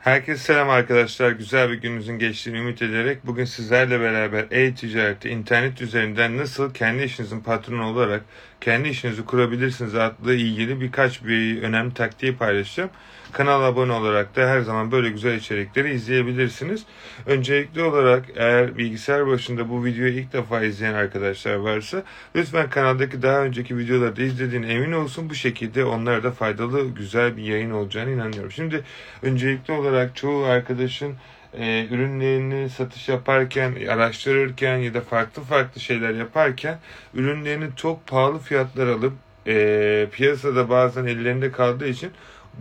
[0.00, 1.30] Herkese selam arkadaşlar.
[1.30, 7.40] Güzel bir gününüzün geçtiğini ümit ederek bugün sizlerle beraber e-ticareti internet üzerinden nasıl kendi işinizin
[7.40, 8.22] patronu olarak
[8.60, 12.90] kendi işinizi kurabilirsiniz adlı ilgili birkaç bir önemli taktiği paylaşacağım.
[13.32, 16.84] Kanala abone olarak da her zaman böyle güzel içerikleri izleyebilirsiniz.
[17.26, 22.02] Öncelikli olarak eğer bilgisayar başında bu videoyu ilk defa izleyen arkadaşlar varsa
[22.36, 25.30] lütfen kanaldaki daha önceki videoları da izlediğine emin olsun.
[25.30, 28.50] Bu şekilde onlara da faydalı güzel bir yayın olacağını inanıyorum.
[28.50, 28.84] Şimdi
[29.22, 31.14] öncelikli olarak çoğu arkadaşın
[31.54, 36.78] e, ürünlerini satış yaparken, araştırırken ya da farklı farklı şeyler yaparken
[37.14, 39.12] ürünlerini çok pahalı fiyatlar alıp
[39.46, 42.10] e, piyasada bazen ellerinde kaldığı için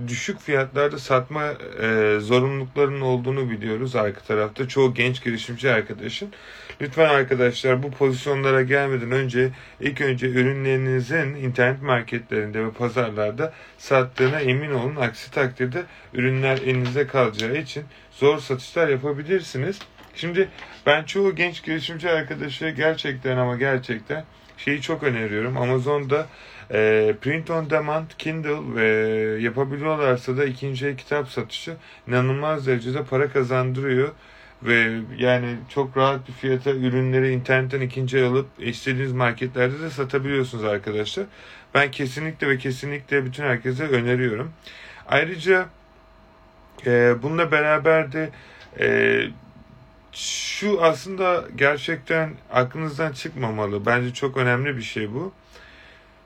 [0.08, 1.44] düşük fiyatlarda satma
[1.82, 4.68] e, zorunluluklarının olduğunu biliyoruz arka tarafta.
[4.68, 6.30] Çoğu genç girişimci arkadaşın.
[6.82, 14.72] Lütfen arkadaşlar bu pozisyonlara gelmeden önce ilk önce ürünlerinizin internet marketlerinde ve pazarlarda sattığına emin
[14.72, 14.96] olun.
[14.96, 19.80] Aksi takdirde ürünler elinizde kalacağı için zor satışlar yapabilirsiniz.
[20.16, 20.50] Şimdi
[20.86, 24.24] ben çoğu genç girişimci arkadaşı gerçekten ama gerçekten
[24.58, 25.58] şeyi çok öneriyorum.
[25.58, 26.28] Amazon'da
[26.72, 28.88] e, print on demand, Kindle ve
[29.42, 31.76] yapabiliyorlarsa da ikinci kitap satışı
[32.08, 34.10] inanılmaz derecede para kazandırıyor.
[34.64, 41.26] Ve yani çok rahat bir fiyata ürünleri internetten ikinci alıp istediğiniz marketlerde de satabiliyorsunuz arkadaşlar.
[41.74, 44.52] Ben kesinlikle ve kesinlikle bütün herkese öneriyorum.
[45.08, 45.70] Ayrıca
[46.86, 48.30] e, bununla beraber de
[48.80, 49.22] e,
[50.12, 53.86] şu aslında gerçekten aklınızdan çıkmamalı.
[53.86, 55.34] Bence çok önemli bir şey bu.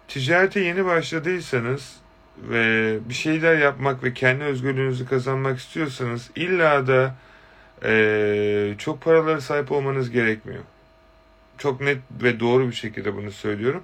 [0.07, 1.95] Ticarete yeni başladıysanız
[2.37, 7.15] ve bir şeyler yapmak ve kendi özgürlüğünüzü kazanmak istiyorsanız illa da
[7.83, 10.63] e, çok paralara sahip olmanız gerekmiyor.
[11.57, 13.83] Çok net ve doğru bir şekilde bunu söylüyorum.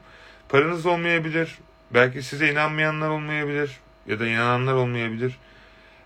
[0.50, 1.58] Paranız olmayabilir.
[1.94, 5.38] Belki size inanmayanlar olmayabilir ya da inananlar olmayabilir.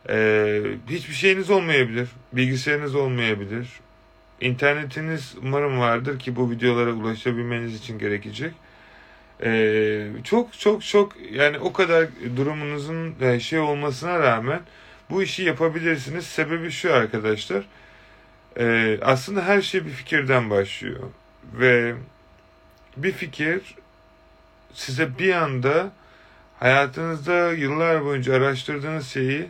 [0.09, 2.09] Ee, hiçbir şeyiniz olmayabilir.
[2.33, 3.69] Bilgisayarınız olmayabilir.
[4.41, 8.53] İnternetiniz umarım vardır ki bu videolara ulaşabilmeniz için gerekecek.
[9.43, 14.61] Ee, çok çok çok yani o kadar durumunuzun e, şey olmasına rağmen
[15.09, 16.25] bu işi yapabilirsiniz.
[16.25, 17.63] Sebebi şu arkadaşlar.
[18.57, 20.99] Ee, aslında her şey bir fikirden başlıyor.
[21.53, 21.95] Ve
[22.97, 23.75] bir fikir
[24.73, 25.91] size bir anda
[26.59, 29.47] hayatınızda yıllar boyunca araştırdığınız şeyi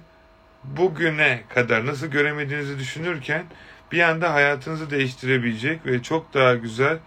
[0.64, 3.44] bugüne kadar nasıl göremediğinizi düşünürken
[3.92, 6.98] bir anda hayatınızı değiştirebilecek ve çok daha güzel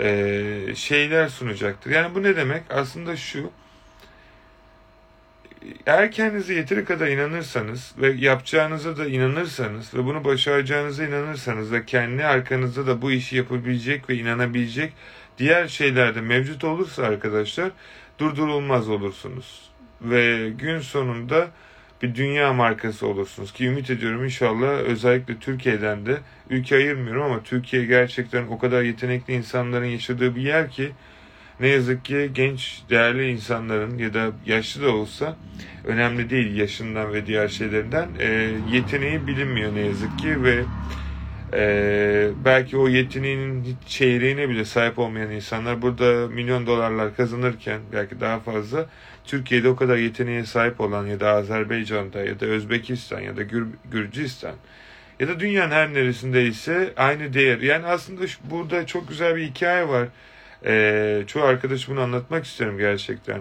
[0.00, 1.90] e, şeyler sunacaktır.
[1.90, 2.62] Yani bu ne demek?
[2.70, 3.50] Aslında şu
[5.86, 12.24] eğer kendinize yeteri kadar inanırsanız ve yapacağınıza da inanırsanız ve bunu başaracağınıza inanırsanız ve kendi
[12.24, 14.92] arkanızda da bu işi yapabilecek ve inanabilecek
[15.38, 17.70] diğer şeyler de mevcut olursa arkadaşlar
[18.18, 19.70] durdurulmaz olursunuz.
[20.00, 21.50] Ve gün sonunda
[22.02, 26.18] bir dünya markası olursunuz ki ümit ediyorum inşallah özellikle Türkiye'den de
[26.50, 30.92] ülke ayırmıyorum ama Türkiye gerçekten o kadar yetenekli insanların yaşadığı bir yer ki
[31.60, 35.36] ne yazık ki genç değerli insanların ya da yaşlı da olsa
[35.84, 40.64] önemli değil yaşından ve diğer şeylerinden e, yeteneği bilinmiyor ne yazık ki ve
[41.52, 48.40] e, belki o yeteneğinin çeyreğine bile sahip olmayan insanlar burada milyon dolarlar kazanırken belki daha
[48.40, 48.86] fazla
[49.24, 53.66] Türkiye'de o kadar yeteneğe sahip olan ya da Azerbaycan'da ya da Özbekistan ya da Gür
[53.90, 54.54] Gürcistan
[55.20, 57.58] ya da dünyanın her neresinde ise aynı değer.
[57.58, 60.08] Yani aslında şu, burada çok güzel bir hikaye var.
[60.66, 63.40] Ee, çoğu arkadaş bunu anlatmak isterim gerçekten.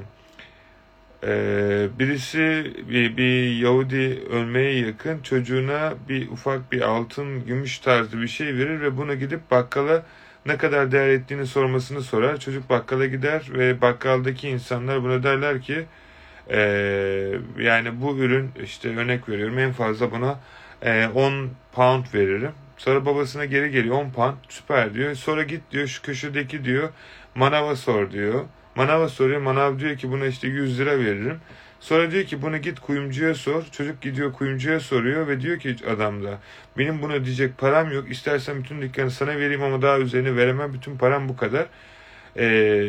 [1.24, 8.28] Ee, birisi bir, bir Yahudi ölmeye yakın çocuğuna bir ufak bir altın gümüş tarzı bir
[8.28, 10.04] şey verir ve bunu gidip bakkala
[10.46, 12.40] ne kadar değer ettiğini sormasını sorar.
[12.40, 15.86] Çocuk bakkala gider ve bakkaldaki insanlar buna derler ki
[16.50, 16.60] e,
[17.60, 20.40] yani bu ürün işte örnek veriyorum en fazla buna
[20.82, 22.52] e, 10 pound veririm.
[22.78, 25.16] Sonra babasına geri geliyor 10 pound süper diyor.
[25.16, 26.90] Sonra git diyor şu köşedeki diyor
[27.36, 28.46] manava sor diyor.
[28.76, 29.42] Manava soruyor.
[29.42, 31.40] Manav diyor ki buna işte 100 lira veririm.
[31.84, 33.64] Sonra diyor ki bunu git kuyumcuya sor.
[33.72, 36.40] Çocuk gidiyor kuyumcuya soruyor ve diyor ki adam da
[36.78, 38.12] benim buna diyecek param yok.
[38.12, 40.74] İstersen bütün dükkanı sana vereyim ama daha üzerine veremem.
[40.74, 41.66] Bütün param bu kadar.
[42.36, 42.46] Ee,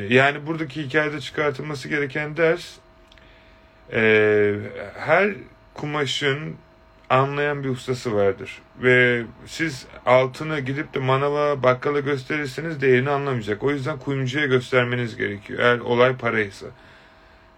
[0.09, 2.75] yani buradaki hikayede çıkartılması gereken ders
[3.93, 4.55] e,
[4.99, 5.35] her
[5.75, 6.57] kumaşın
[7.11, 8.63] anlayan bir ustası vardır.
[8.83, 13.63] Ve siz altını gidip de manava bakkala gösterirseniz değerini anlamayacak.
[13.63, 15.59] O yüzden kuyumcuya göstermeniz gerekiyor.
[15.59, 16.67] Eğer olay paraysa.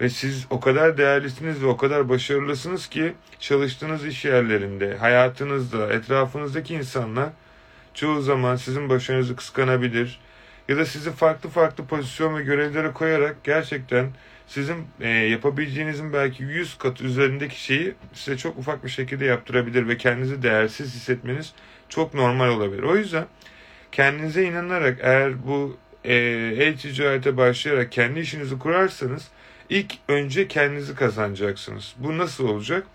[0.01, 6.75] Ve siz o kadar değerlisiniz ve o kadar başarılısınız ki çalıştığınız iş yerlerinde, hayatınızda, etrafınızdaki
[6.75, 7.29] insanlar
[7.95, 10.21] çoğu zaman sizin başarınızı kıskanabilir
[10.69, 14.07] ya da sizi farklı farklı pozisyon ve görevlere koyarak gerçekten
[14.47, 19.97] sizin e, yapabileceğinizin belki 100 kat üzerindeki şeyi size çok ufak bir şekilde yaptırabilir ve
[19.97, 21.53] kendinizi değersiz hissetmeniz
[21.89, 22.83] çok normal olabilir.
[22.83, 23.27] O yüzden
[23.93, 26.15] kendinize inanarak eğer bu e,
[26.59, 29.29] e-ticarete başlayarak kendi işinizi kurarsanız
[29.71, 31.95] ilk önce kendinizi kazanacaksınız.
[31.99, 32.87] Bu nasıl olacak?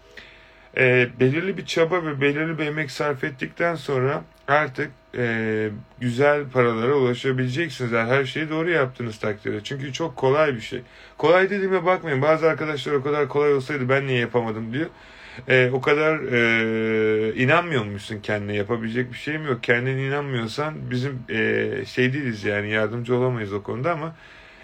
[0.77, 5.69] E, belirli bir çaba ve belirli bir emek sarf ettikten sonra artık e,
[5.99, 7.91] güzel paralara ulaşabileceksiniz.
[7.91, 9.63] Yani her şeyi doğru yaptığınız takdirde.
[9.63, 10.81] Çünkü çok kolay bir şey.
[11.17, 12.21] Kolay dediğime bakmayın.
[12.21, 14.89] Bazı arkadaşlar o kadar kolay olsaydı ben niye yapamadım diyor.
[15.47, 19.63] E, o kadar e, inanmıyormuşsun kendine yapabilecek bir şeyim yok.
[19.63, 24.15] Kendine inanmıyorsan bizim e, şey değiliz yani yardımcı olamayız o konuda ama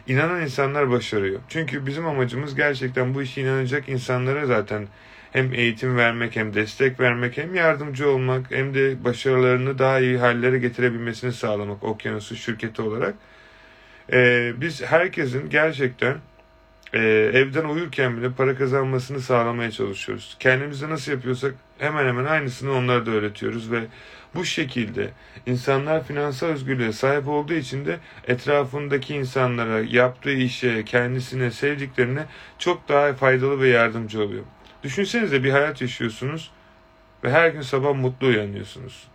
[0.07, 1.39] inanan insanlar başarıyor.
[1.50, 4.88] Çünkü bizim amacımız gerçekten bu işe inanacak insanlara zaten
[5.31, 10.59] hem eğitim vermek hem destek vermek hem yardımcı olmak hem de başarılarını daha iyi hallere
[10.59, 13.15] getirebilmesini sağlamak okyanusu şirketi olarak.
[14.13, 16.18] Ee, biz herkesin gerçekten
[16.94, 17.00] e,
[17.33, 20.38] evden uyurken bile para kazanmasını sağlamaya çalışıyoruz.
[20.39, 23.83] Kendimize nasıl yapıyorsak hemen hemen aynısını onlara da öğretiyoruz ve
[24.38, 25.10] bu şekilde
[25.45, 32.25] insanlar finansal özgürlüğe sahip olduğu için de etrafındaki insanlara, yaptığı işe, kendisine, sevdiklerine
[32.60, 34.44] çok daha faydalı ve yardımcı oluyor.
[34.84, 36.51] Düşünsenize bir hayat yaşıyorsunuz
[37.24, 39.07] ve her gün sabah mutlu uyanıyorsunuz.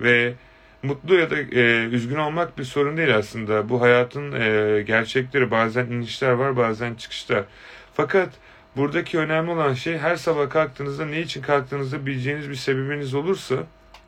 [0.00, 0.34] Ve
[0.82, 3.68] mutlu ya da e, üzgün olmak bir sorun değil aslında.
[3.68, 7.44] Bu hayatın e, gerçekleri bazen inişler var bazen çıkışlar.
[7.94, 8.28] Fakat
[8.76, 13.56] buradaki önemli olan şey her sabah kalktığınızda ne için kalktığınızda bileceğiniz bir sebebiniz olursa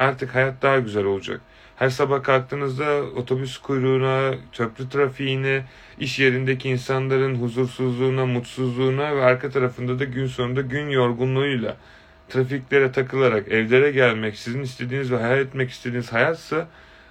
[0.02, 1.40] artık hayat daha güzel olacak.
[1.76, 5.64] Her sabah kalktığınızda otobüs kuyruğuna, köprü trafiğine,
[5.98, 11.76] iş yerindeki insanların huzursuzluğuna, mutsuzluğuna ve arka tarafında da gün sonunda gün yorgunluğuyla
[12.28, 16.68] trafiklere takılarak evlere gelmek, sizin istediğiniz ve hayal etmek istediğiniz hayatsa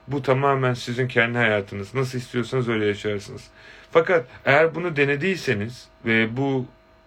[0.08, 1.96] bu tamamen sizin kendi hayatınız.
[1.96, 3.48] Nasıl istiyorsanız öyle yaşarsınız.
[3.92, 6.66] Fakat eğer bunu denediyseniz ve bu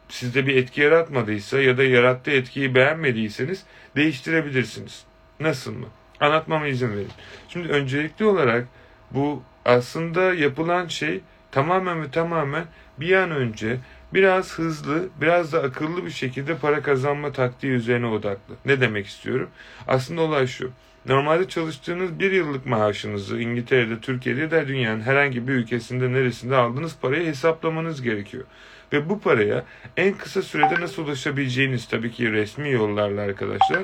[0.08, 3.62] sizde bir etki yaratmadıysa ya da yarattığı etkiyi beğenmediyseniz
[3.96, 5.04] değiştirebilirsiniz.
[5.40, 5.86] Nasıl mı?
[6.20, 7.08] Anlatmama izin verin.
[7.48, 8.68] Şimdi öncelikli olarak
[9.10, 11.20] bu aslında yapılan şey
[11.50, 12.64] tamamen ve tamamen
[13.00, 13.78] bir an önce
[14.14, 18.54] biraz hızlı, biraz da akıllı bir şekilde para kazanma taktiği üzerine odaklı.
[18.66, 19.50] Ne demek istiyorum?
[19.88, 20.70] Aslında olay şu.
[21.08, 27.26] Normalde çalıştığınız bir yıllık maaşınızı İngiltere'de, Türkiye'de da dünyanın herhangi bir ülkesinde neresinde aldığınız parayı
[27.26, 28.44] hesaplamanız gerekiyor.
[28.92, 29.64] Ve bu paraya
[29.96, 33.82] en kısa sürede nasıl ulaşabileceğiniz tabii ki resmi yollarla arkadaşlar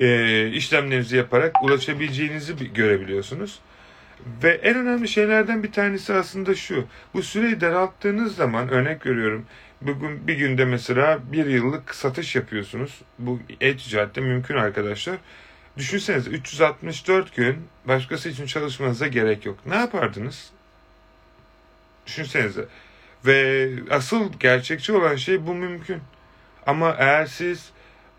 [0.00, 3.60] e, işlemlerinizi yaparak ulaşabileceğinizi görebiliyorsunuz.
[4.42, 6.84] Ve en önemli şeylerden bir tanesi aslında şu.
[7.14, 9.46] Bu süreyi daralttığınız zaman örnek veriyorum.
[9.80, 13.00] Bugün bir günde mesela bir yıllık satış yapıyorsunuz.
[13.18, 15.16] Bu e-ticarette mümkün arkadaşlar.
[15.76, 19.58] Düşünsenize 364 gün başkası için çalışmanıza gerek yok.
[19.66, 20.50] Ne yapardınız?
[22.06, 22.64] Düşünsenize.
[23.26, 26.00] Ve asıl gerçekçi olan şey bu mümkün.
[26.66, 27.70] Ama eğer siz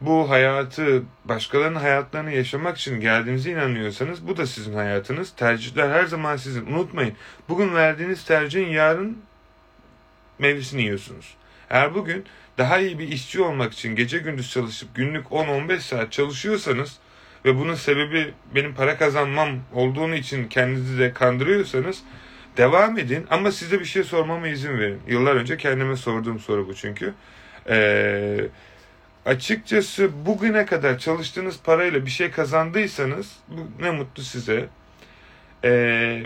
[0.06, 5.36] bu hayatı, başkalarının hayatlarını yaşamak için geldiğinize inanıyorsanız bu da sizin hayatınız.
[5.36, 6.66] Tercihler her zaman sizin.
[6.66, 7.14] Unutmayın.
[7.50, 9.18] Bugün verdiğiniz tercihin yarın
[10.40, 11.36] meyvesini yiyorsunuz.
[11.70, 12.26] Eğer bugün
[12.58, 16.98] daha iyi bir işçi olmak için gece gündüz çalışıp günlük 10-15 saat çalışıyorsanız
[17.46, 22.04] ve bunun sebebi benim para kazanmam olduğunu için kendinizi de kandırıyorsanız
[22.58, 25.00] devam edin ama size bir şey sormama izin verin.
[25.08, 27.14] Yıllar önce kendime sorduğum soru bu çünkü.
[27.70, 28.50] Eee
[29.26, 33.38] açıkçası bugüne kadar çalıştığınız parayla bir şey kazandıysanız
[33.80, 34.70] ne mutlu size.
[35.64, 36.24] Ee,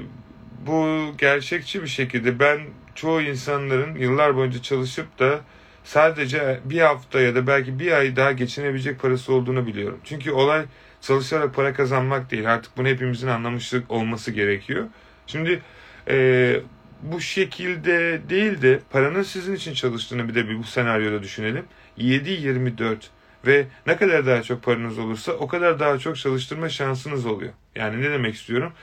[0.68, 2.60] bu gerçekçi bir şekilde ben
[2.96, 5.40] çoğu insanların yıllar boyunca çalışıp da
[5.84, 10.00] sadece bir hafta ya da belki bir ay daha geçinebilecek parası olduğunu biliyorum.
[10.04, 10.66] Çünkü olay
[11.02, 12.54] çalışarak para kazanmak değil.
[12.54, 14.86] Artık bunu hepimizin anlamışlık olması gerekiyor.
[15.28, 15.62] Şimdi
[16.10, 16.60] e,
[17.02, 21.66] bu şekilde değil de paranın sizin için çalıştığını bir de bir bu senaryoda düşünelim.
[21.98, 22.98] 7-24
[23.46, 27.54] ve ne kadar daha çok paranız olursa o kadar daha çok çalıştırma şansınız oluyor.
[27.76, 28.74] Yani ne demek istiyorum?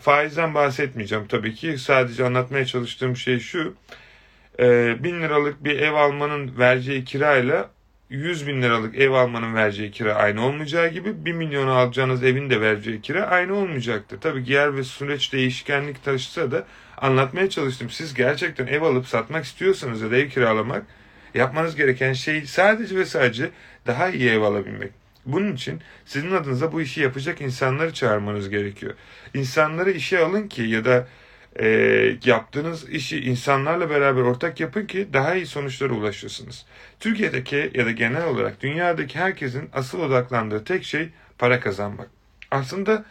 [0.00, 1.78] Faizden bahsetmeyeceğim tabii ki.
[1.78, 3.74] Sadece anlatmaya çalıştığım şey şu.
[4.58, 7.70] E, bin liralık bir ev almanın vereceği kirayla
[8.10, 12.60] 100 bin liralık ev almanın vereceği kira aynı olmayacağı gibi 1 milyon alacağınız evin de
[12.60, 14.20] vereceği kira aynı olmayacaktır.
[14.20, 16.64] Tabii yer ve süreç değişkenlik taşısa da
[16.96, 17.90] anlatmaya çalıştım.
[17.90, 20.82] Siz gerçekten ev alıp satmak istiyorsanız ya da ev kiralamak
[21.34, 23.50] yapmanız gereken şey sadece ve sadece
[23.86, 24.92] daha iyi ev alabilmek.
[25.26, 28.94] Bunun için sizin adınıza bu işi yapacak insanları çağırmanız gerekiyor.
[29.34, 31.08] İnsanları işe alın ki ya da
[31.60, 31.66] e,
[32.24, 36.66] yaptığınız işi insanlarla beraber ortak yapın ki daha iyi sonuçlara ulaşırsınız.
[37.00, 41.08] Türkiye'deki ya da genel olarak dünyadaki herkesin asıl odaklandığı tek şey
[41.38, 42.08] para kazanmak.
[42.50, 43.04] Aslında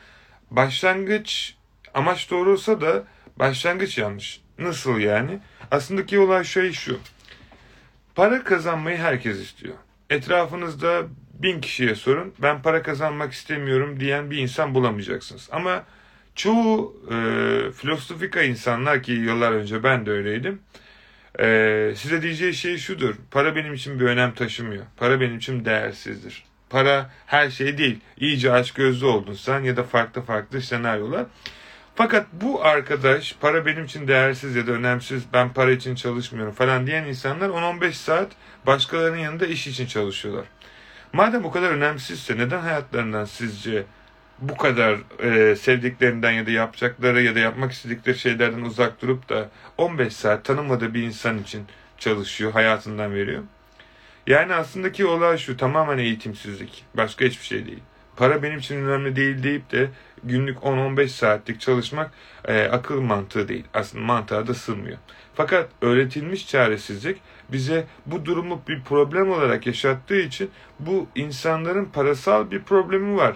[0.51, 1.55] başlangıç
[1.93, 3.03] amaç doğru olsa da
[3.39, 4.41] başlangıç yanlış.
[4.59, 5.39] Nasıl yani?
[5.71, 6.99] Aslındaki olay şey şu.
[8.15, 9.75] Para kazanmayı herkes istiyor.
[10.09, 12.33] Etrafınızda bin kişiye sorun.
[12.41, 15.49] Ben para kazanmak istemiyorum diyen bir insan bulamayacaksınız.
[15.51, 15.83] Ama
[16.35, 17.15] çoğu e,
[17.71, 20.61] filosofika insanlar ki yıllar önce ben de öyleydim.
[21.39, 23.15] E, size diyeceği şey şudur.
[23.31, 24.83] Para benim için bir önem taşımıyor.
[24.97, 26.43] Para benim için değersizdir.
[26.69, 27.99] Para her şey değil.
[28.17, 31.25] İyice aç gözlü oldun sen ya da farklı farklı senaryolar.
[31.95, 36.87] Fakat bu arkadaş para benim için değersiz ya da önemsiz ben para için çalışmıyorum falan
[36.87, 38.31] diyen insanlar 10-15 saat
[38.65, 40.45] başkalarının yanında iş için çalışıyorlar.
[41.13, 43.83] Madem o kadar önemsizse neden hayatlarından sizce
[44.39, 49.49] bu kadar e, sevdiklerinden ya da yapacakları ya da yapmak istedikleri şeylerden uzak durup da
[49.77, 51.65] 15 saat tanımadığı bir insan için
[51.97, 53.43] çalışıyor, hayatından veriyor?
[54.27, 56.85] Yani aslındaki olay şu tamamen eğitimsizlik.
[56.93, 57.83] Başka hiçbir şey değil.
[58.15, 59.89] Para benim için önemli değil deyip de
[60.23, 62.11] günlük 10-15 saatlik çalışmak
[62.45, 63.65] e, akıl mantığı değil.
[63.73, 64.97] Aslında mantığa da sığmıyor.
[65.35, 67.17] Fakat öğretilmiş çaresizlik
[67.49, 73.35] bize bu durumu bir problem olarak yaşattığı için bu insanların parasal bir problemi var.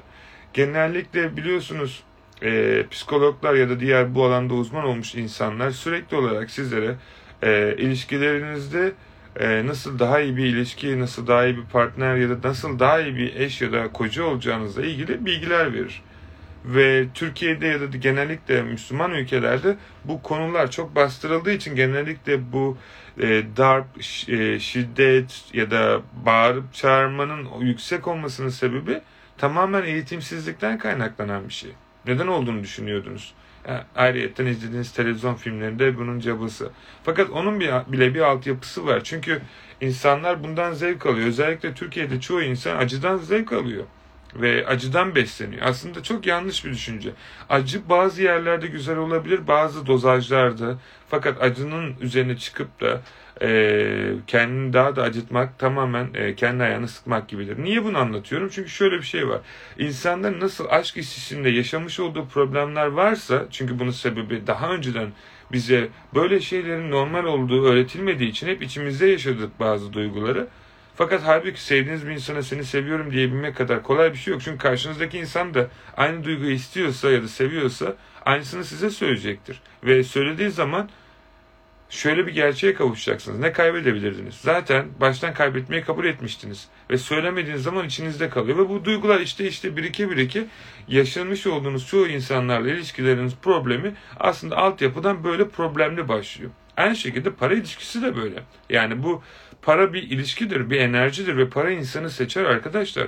[0.53, 2.03] Genellikle biliyorsunuz
[2.41, 6.95] e, psikologlar ya da diğer bu alanda uzman olmuş insanlar sürekli olarak sizlere
[7.43, 8.91] e, ilişkilerinizde
[9.39, 13.01] e, nasıl daha iyi bir ilişki, nasıl daha iyi bir partner ya da nasıl daha
[13.01, 16.01] iyi bir eş ya da koca olacağınızla ilgili bilgiler verir.
[16.65, 22.77] Ve Türkiye'de ya da genellikle Müslüman ülkelerde bu konular çok bastırıldığı için genellikle bu
[23.21, 23.85] e, darp,
[24.29, 29.01] e, şiddet ya da bağırıp çağırmanın yüksek olmasının sebebi
[29.37, 31.71] tamamen eğitimsizlikten kaynaklanan bir şey.
[32.05, 33.33] Neden olduğunu düşünüyordunuz?
[33.67, 36.69] Yani ayrıyetten izlediğiniz televizyon filmlerinde bunun cabısı.
[37.03, 39.03] Fakat onun bir, bile bir altyapısı var.
[39.03, 39.41] Çünkü
[39.81, 41.27] insanlar bundan zevk alıyor.
[41.27, 43.83] Özellikle Türkiye'de çoğu insan acıdan zevk alıyor.
[44.35, 45.61] Ve acıdan besleniyor.
[45.65, 47.09] Aslında çok yanlış bir düşünce.
[47.49, 50.77] Acı bazı yerlerde güzel olabilir, bazı dozajlarda.
[51.09, 53.01] Fakat acının üzerine çıkıp da
[53.41, 57.63] e, kendini daha da acıtmak tamamen e, kendi ayağını sıkmak gibidir.
[57.63, 58.49] Niye bunu anlatıyorum?
[58.51, 59.41] Çünkü şöyle bir şey var.
[59.77, 65.07] İnsanların nasıl aşk ilişkisinde yaşamış olduğu problemler varsa çünkü bunun sebebi daha önceden
[65.51, 70.47] bize böyle şeylerin normal olduğu öğretilmediği için hep içimizde yaşadık bazı duyguları.
[70.95, 74.41] Fakat halbuki sevdiğiniz bir insana seni seviyorum diyebilmek kadar kolay bir şey yok.
[74.41, 75.67] Çünkü karşınızdaki insan da
[75.97, 79.61] aynı duyguyu istiyorsa ya da seviyorsa aynısını size söyleyecektir.
[79.83, 80.89] Ve söylediği zaman
[81.89, 83.39] şöyle bir gerçeğe kavuşacaksınız.
[83.39, 84.35] Ne kaybedebilirdiniz?
[84.35, 86.67] Zaten baştan kaybetmeyi kabul etmiştiniz.
[86.89, 88.57] Ve söylemediğiniz zaman içinizde kalıyor.
[88.57, 90.45] Ve bu duygular işte işte birike birike
[90.87, 96.51] yaşanmış olduğunuz çoğu insanlarla ilişkileriniz problemi aslında altyapıdan böyle problemli başlıyor.
[96.77, 98.43] Aynı şekilde para ilişkisi de böyle.
[98.69, 99.23] Yani bu
[99.61, 103.07] para bir ilişkidir, bir enerjidir ve para insanı seçer arkadaşlar.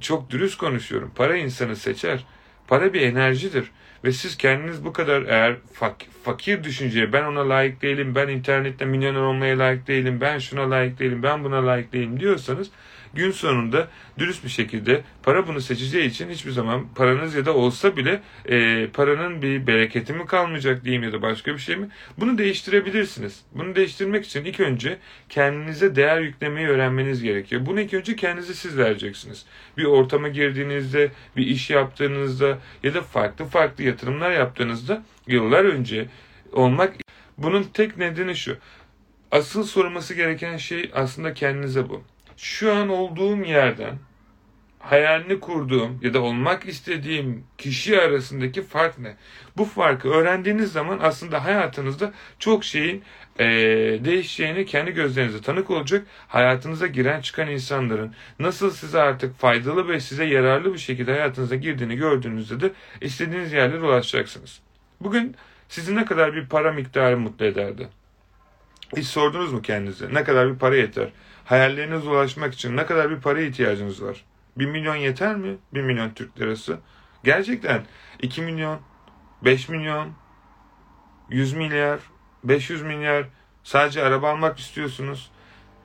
[0.00, 1.12] Çok dürüst konuşuyorum.
[1.14, 2.24] Para insanı seçer.
[2.68, 3.70] Para bir enerjidir.
[4.04, 8.84] Ve siz kendiniz bu kadar eğer fak fakir düşünceye ben ona layık değilim, ben internette
[8.84, 12.70] milyoner olmaya layık değilim, ben şuna layık değilim, ben buna layık değilim diyorsanız
[13.16, 17.96] gün sonunda dürüst bir şekilde para bunu seçeceği için hiçbir zaman paranız ya da olsa
[17.96, 21.88] bile e, paranın bir bereketi mi kalmayacak diyeyim ya da başka bir şey mi?
[22.18, 23.40] Bunu değiştirebilirsiniz.
[23.52, 27.66] Bunu değiştirmek için ilk önce kendinize değer yüklemeyi öğrenmeniz gerekiyor.
[27.66, 29.46] Bunu ilk önce kendinize siz vereceksiniz.
[29.76, 36.06] Bir ortama girdiğinizde, bir iş yaptığınızda ya da farklı farklı yatırımlar yaptığınızda yıllar önce
[36.52, 36.94] olmak
[37.38, 38.56] bunun tek nedeni şu.
[39.30, 42.02] Asıl sorulması gereken şey aslında kendinize bu
[42.36, 43.98] şu an olduğum yerden
[44.78, 49.16] hayalini kurduğum ya da olmak istediğim kişi arasındaki fark ne?
[49.56, 53.02] Bu farkı öğrendiğiniz zaman aslında hayatınızda çok şeyin
[53.38, 53.46] e,
[54.04, 56.06] değişeceğini kendi gözlerinize tanık olacak.
[56.28, 61.96] Hayatınıza giren çıkan insanların nasıl size artık faydalı ve size yararlı bir şekilde hayatınıza girdiğini
[61.96, 64.60] gördüğünüzde de istediğiniz yerlere ulaşacaksınız.
[65.00, 65.36] Bugün
[65.68, 67.88] sizi ne kadar bir para miktarı mutlu ederdi?
[68.96, 70.14] Hiç sordunuz mu kendinize?
[70.14, 71.08] Ne kadar bir para yeter?
[71.44, 74.24] Hayallerinize ulaşmak için ne kadar bir para ihtiyacınız var?
[74.56, 75.56] 1 milyon yeter mi?
[75.74, 76.78] 1 milyon Türk lirası.
[77.24, 77.86] Gerçekten
[78.22, 78.80] 2 milyon,
[79.44, 80.08] 5 milyon,
[81.30, 82.00] 100 milyar,
[82.44, 83.28] 500 milyar
[83.62, 85.30] sadece araba almak istiyorsunuz.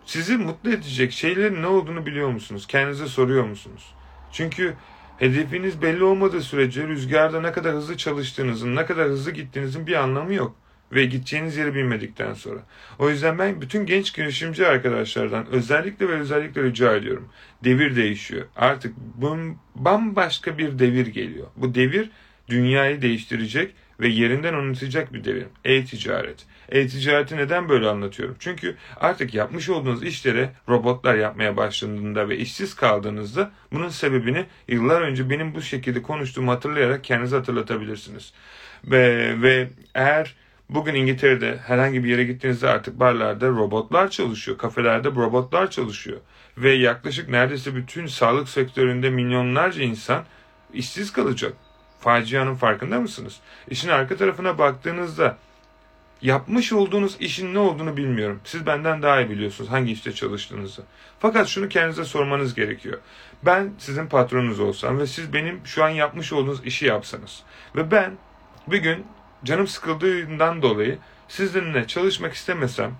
[0.05, 2.67] Sizi mutlu edecek şeylerin ne olduğunu biliyor musunuz?
[2.67, 3.95] Kendinize soruyor musunuz?
[4.31, 4.73] Çünkü
[5.17, 10.33] hedefiniz belli olmadığı sürece rüzgarda ne kadar hızlı çalıştığınızın, ne kadar hızlı gittiğinizin bir anlamı
[10.33, 10.55] yok
[10.91, 12.59] ve gideceğiniz yeri bilmedikten sonra.
[12.99, 17.29] O yüzden ben bütün genç girişimci arkadaşlardan özellikle ve özellikle rica ediyorum.
[17.63, 18.45] Devir değişiyor.
[18.55, 18.95] Artık
[19.75, 21.47] bambaşka bir devir geliyor.
[21.55, 22.09] Bu devir
[22.49, 25.45] dünyayı değiştirecek ve yerinden unutacak bir devir.
[25.65, 26.45] E-ticaret.
[26.69, 28.35] E-ticareti neden böyle anlatıyorum?
[28.39, 35.29] Çünkü artık yapmış olduğunuz işlere robotlar yapmaya başladığında ve işsiz kaldığınızda bunun sebebini yıllar önce
[35.29, 38.33] benim bu şekilde konuştuğumu hatırlayarak kendinize hatırlatabilirsiniz.
[38.83, 40.35] Ve, ve eğer
[40.71, 44.57] Bugün İngiltere'de herhangi bir yere gittiğinizde artık barlarda robotlar çalışıyor.
[44.57, 46.17] Kafelerde robotlar çalışıyor.
[46.57, 50.23] Ve yaklaşık neredeyse bütün sağlık sektöründe milyonlarca insan
[50.73, 51.53] işsiz kalacak.
[51.99, 53.39] Facianın farkında mısınız?
[53.69, 55.37] İşin arka tarafına baktığınızda
[56.21, 58.39] yapmış olduğunuz işin ne olduğunu bilmiyorum.
[58.43, 60.83] Siz benden daha iyi biliyorsunuz hangi işte çalıştığınızı.
[61.19, 62.99] Fakat şunu kendinize sormanız gerekiyor.
[63.45, 67.43] Ben sizin patronunuz olsam ve siz benim şu an yapmış olduğunuz işi yapsanız
[67.75, 68.11] ve ben
[68.67, 69.05] bir gün
[69.43, 72.91] canım sıkıldığından dolayı sizinle çalışmak istemesem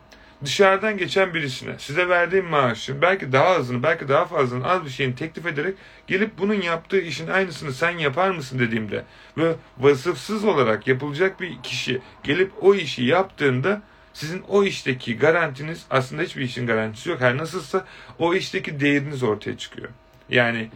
[0.46, 5.14] dışarıdan geçen birisine size verdiğim maaşın belki daha azını belki daha fazlasını az bir şeyin
[5.14, 5.76] teklif ederek
[6.08, 9.04] gelip bunun yaptığı işin aynısını sen yapar mısın dediğimde
[9.38, 13.82] ve vasıfsız olarak yapılacak bir kişi gelip o işi yaptığında
[14.14, 17.22] sizin o işteki garantiniz aslında hiçbir işin garantisi yok.
[17.22, 17.86] Her nasılsa
[18.20, 19.90] o işteki değeriniz ortaya çıkıyor.
[20.30, 20.70] Yani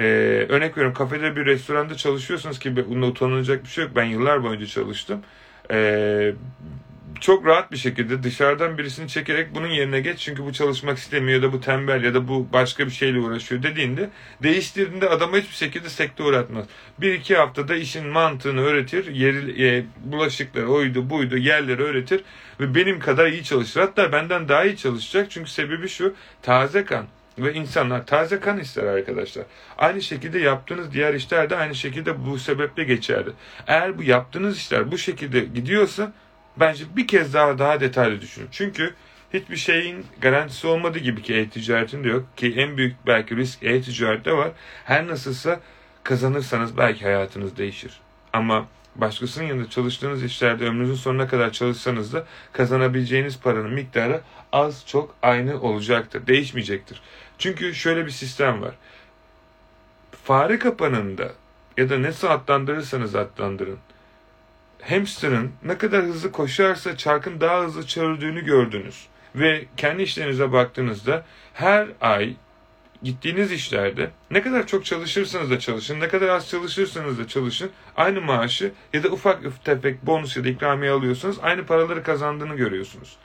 [0.00, 0.04] e,
[0.48, 3.92] örnek veriyorum kafede bir restoranda çalışıyorsunuz ki bunda utanılacak bir şey yok.
[3.96, 5.22] Ben yıllar boyunca çalıştım.
[5.70, 6.32] E,
[7.20, 11.48] çok rahat bir şekilde dışarıdan birisini çekerek bunun yerine geç çünkü bu çalışmak istemiyor ya
[11.48, 14.10] da bu tembel ya da bu başka bir şeyle uğraşıyor dediğinde
[14.42, 16.64] değiştirdiğinde adama hiçbir şekilde sekte uğratmaz.
[17.00, 22.24] Bir iki haftada işin mantığını öğretir, yeri, e, bulaşıkları oydu buydu yerleri öğretir
[22.60, 23.80] ve benim kadar iyi çalışır.
[23.80, 27.06] Hatta benden daha iyi çalışacak çünkü sebebi şu taze kan.
[27.42, 29.44] Ve insanlar taze kan ister arkadaşlar.
[29.78, 33.30] Aynı şekilde yaptığınız diğer işler de aynı şekilde bu sebeple geçerli.
[33.66, 36.12] Eğer bu yaptığınız işler bu şekilde gidiyorsa
[36.56, 38.48] bence bir kez daha daha detaylı düşünün.
[38.50, 38.94] Çünkü
[39.34, 42.36] hiçbir şeyin garantisi olmadığı gibi ki e-ticaretinde yok.
[42.36, 44.50] Ki en büyük belki risk e-ticarette var.
[44.84, 45.60] Her nasılsa
[46.04, 48.00] kazanırsanız belki hayatınız değişir.
[48.32, 48.66] Ama
[48.96, 54.20] başkasının yanında çalıştığınız işlerde ömrünüzün sonuna kadar çalışsanız da kazanabileceğiniz paranın miktarı
[54.52, 56.26] az çok aynı olacaktır.
[56.26, 57.02] Değişmeyecektir.
[57.40, 58.74] Çünkü şöyle bir sistem var.
[60.24, 61.32] Fare kapanında
[61.76, 63.78] ya da nasıl adlandırırsanız adlandırın
[64.82, 69.06] hamsterın ne kadar hızlı koşarsa çarkın daha hızlı çağırdığını gördünüz.
[69.34, 72.34] Ve kendi işlerinize baktığınızda her ay
[73.02, 78.20] gittiğiniz işlerde ne kadar çok çalışırsanız da çalışın, ne kadar az çalışırsanız da çalışın, aynı
[78.20, 83.16] maaşı ya da ufak tefek bonus ya da ikramiye alıyorsanız aynı paraları kazandığını görüyorsunuz.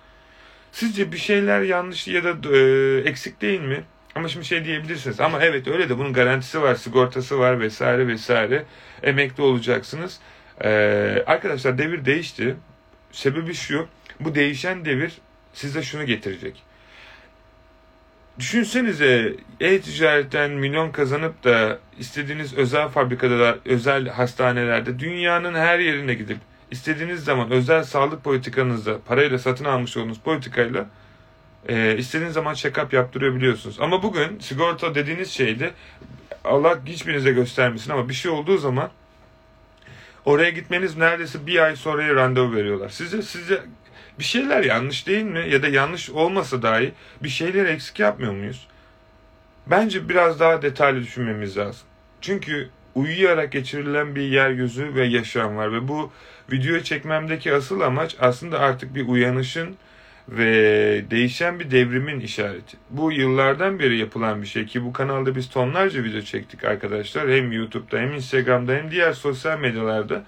[0.71, 3.84] Sizce bir şeyler yanlış ya da e, eksik değil mi?
[4.15, 5.19] Ama şimdi şey diyebilirsiniz.
[5.19, 8.65] Ama evet öyle de bunun garantisi var, sigortası var vesaire vesaire.
[9.04, 10.19] Emekli olacaksınız.
[10.63, 12.56] Ee, arkadaşlar devir değişti.
[13.12, 13.88] Sebebi şu.
[14.19, 15.13] Bu değişen devir
[15.54, 16.63] size şunu getirecek.
[18.39, 26.38] Düşünsenize e-ticaretten milyon kazanıp da istediğiniz özel fabrikada, özel hastanelerde dünyanın her yerine gidip
[26.71, 30.86] istediğiniz zaman özel sağlık politikanızda parayla satın almış olduğunuz politikayla
[31.69, 33.80] e, istediğiniz zaman check-up yaptırabiliyorsunuz.
[33.80, 35.71] Ama bugün sigorta dediğiniz şeyde
[36.43, 38.89] Allah hiçbirinize göstermesin ama bir şey olduğu zaman
[40.25, 42.89] Oraya gitmeniz neredeyse bir ay sonraya randevu veriyorlar.
[42.89, 43.63] Size size
[44.19, 45.45] bir şeyler yanlış değil mi?
[45.49, 46.91] Ya da yanlış olmasa dahi
[47.23, 48.67] bir şeyler eksik yapmıyor muyuz?
[49.67, 51.88] Bence biraz daha detaylı düşünmemiz lazım.
[52.21, 56.12] Çünkü uyuyarak geçirilen bir yeryüzü ve yaşam var ve bu
[56.51, 59.75] videoyu çekmemdeki asıl amaç aslında artık bir uyanışın
[60.29, 62.77] ve değişen bir devrimin işareti.
[62.89, 67.29] Bu yıllardan beri yapılan bir şey ki bu kanalda biz tonlarca video çektik arkadaşlar.
[67.29, 70.23] Hem YouTube'da hem Instagram'da hem diğer sosyal medyalarda.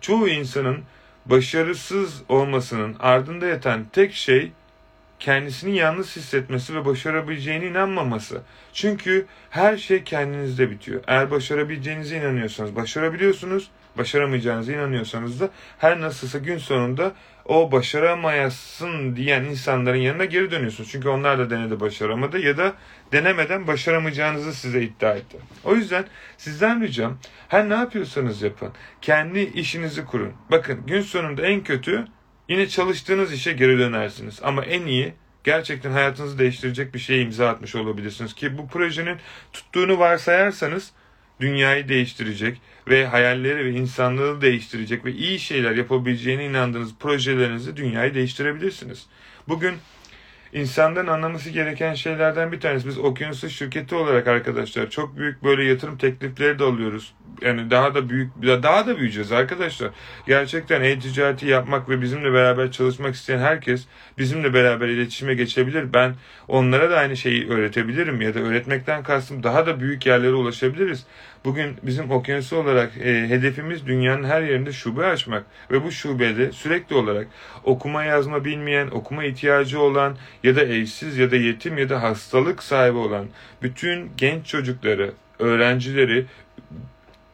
[0.00, 0.78] Çoğu insanın
[1.26, 4.52] başarısız olmasının ardında yatan tek şey
[5.20, 8.42] kendisini yalnız hissetmesi ve başarabileceğine inanmaması.
[8.72, 11.00] Çünkü her şey kendinizde bitiyor.
[11.06, 13.70] Eğer başarabileceğinize inanıyorsanız başarabiliyorsunuz.
[13.98, 17.12] Başaramayacağınıza inanıyorsanız da her nasılsa gün sonunda
[17.44, 20.90] o başaramayasın diyen insanların yanına geri dönüyorsunuz.
[20.90, 22.72] Çünkü onlar da denedi başaramadı ya da
[23.12, 25.36] denemeden başaramayacağınızı size iddia etti.
[25.64, 26.04] O yüzden
[26.36, 28.72] sizden ricam her ne yapıyorsanız yapın.
[29.02, 30.32] Kendi işinizi kurun.
[30.50, 32.04] Bakın gün sonunda en kötü
[32.50, 34.40] yine çalıştığınız işe geri dönersiniz.
[34.42, 35.12] Ama en iyi
[35.44, 38.34] gerçekten hayatınızı değiştirecek bir şeye imza atmış olabilirsiniz.
[38.34, 39.16] Ki bu projenin
[39.52, 40.92] tuttuğunu varsayarsanız
[41.40, 49.06] dünyayı değiştirecek ve hayalleri ve insanlığı değiştirecek ve iyi şeyler yapabileceğine inandığınız projelerinizi dünyayı değiştirebilirsiniz.
[49.48, 49.74] Bugün
[50.52, 55.98] insanların anlaması gereken şeylerden bir tanesi biz okyanusu şirketi olarak arkadaşlar çok büyük böyle yatırım
[55.98, 57.14] teklifleri de alıyoruz.
[57.42, 59.90] Yani daha da büyük daha da büyüyeceğiz arkadaşlar.
[60.26, 63.86] Gerçekten e-ticareti yapmak ve bizimle beraber çalışmak isteyen herkes
[64.18, 65.92] bizimle beraber iletişime geçebilir.
[65.94, 66.14] Ben
[66.48, 71.06] onlara da aynı şeyi öğretebilirim ya da öğretmekten kastım daha da büyük yerlere ulaşabiliriz.
[71.44, 76.96] Bugün bizim okyanusu olarak e, hedefimiz dünyanın her yerinde şube açmak ve bu şubede sürekli
[76.96, 77.26] olarak
[77.64, 82.62] okuma yazma bilmeyen, okuma ihtiyacı olan ya da evsiz ya da yetim ya da hastalık
[82.62, 83.26] sahibi olan
[83.62, 86.26] bütün genç çocukları, öğrencileri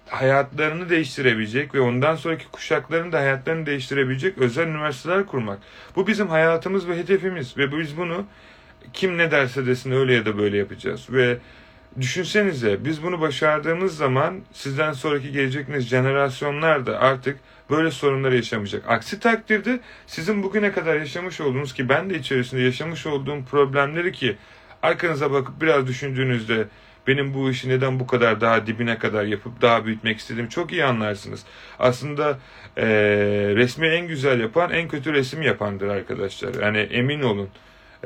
[0.08, 5.58] hayatlarını değiştirebilecek ve ondan sonraki kuşakların da hayatlarını değiştirebilecek özel üniversiteler kurmak.
[5.96, 8.26] Bu bizim hayatımız ve hedefimiz ve biz bunu
[8.92, 11.38] kim ne derse desin öyle ya da böyle yapacağız ve
[12.00, 17.38] düşünsenize biz bunu başardığımız zaman sizden sonraki gelecek jenerasyonlar da artık
[17.70, 18.82] böyle sorunları yaşamayacak.
[18.88, 24.36] Aksi takdirde sizin bugüne kadar yaşamış olduğunuz ki ben de içerisinde yaşamış olduğum problemleri ki
[24.82, 26.68] arkanıza bakıp biraz düşündüğünüzde
[27.06, 30.84] benim bu işi neden bu kadar daha dibine kadar yapıp daha büyütmek istediğimi çok iyi
[30.84, 31.44] anlarsınız.
[31.78, 32.38] Aslında
[32.76, 32.86] e,
[33.56, 36.62] resmi en güzel yapan en kötü resim yapandır arkadaşlar.
[36.62, 37.48] Yani emin olun.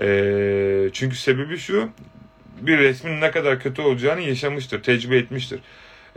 [0.00, 1.88] E, çünkü sebebi şu
[2.66, 5.61] bir resmin ne kadar kötü olacağını yaşamıştır, tecrübe etmiştir.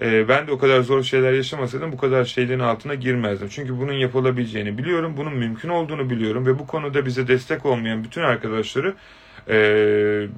[0.01, 3.47] E, ben de o kadar zor şeyler yaşamasaydım bu kadar şeylerin altına girmezdim.
[3.49, 8.21] Çünkü bunun yapılabileceğini biliyorum, bunun mümkün olduğunu biliyorum ve bu konuda bize destek olmayan bütün
[8.21, 8.93] arkadaşları
[9.49, 9.57] e,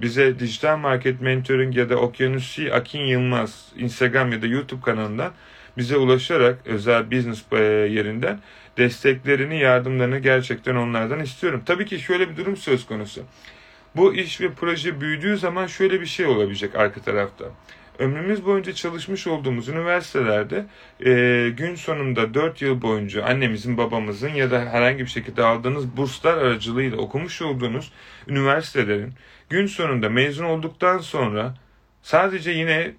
[0.01, 5.31] bize dijital market mentoring ya da Okyanusi Akin Yılmaz Instagram ya da YouTube kanalından
[5.77, 8.39] bize ulaşarak özel business e, yerinden
[8.77, 11.63] desteklerini, yardımlarını gerçekten onlardan istiyorum.
[11.65, 13.21] Tabii ki şöyle bir durum söz konusu.
[13.95, 17.45] Bu iş ve proje büyüdüğü zaman şöyle bir şey olabilecek arka tarafta.
[17.99, 20.65] Ömrümüz boyunca çalışmış olduğumuz üniversitelerde
[21.05, 26.37] e, gün sonunda 4 yıl boyunca annemizin, babamızın ya da herhangi bir şekilde aldığınız burslar
[26.37, 27.91] aracılığıyla okumuş olduğunuz
[28.27, 29.13] üniversitelerin
[29.49, 31.55] gün sonunda mezun olduktan sonra
[32.01, 32.93] sadece yine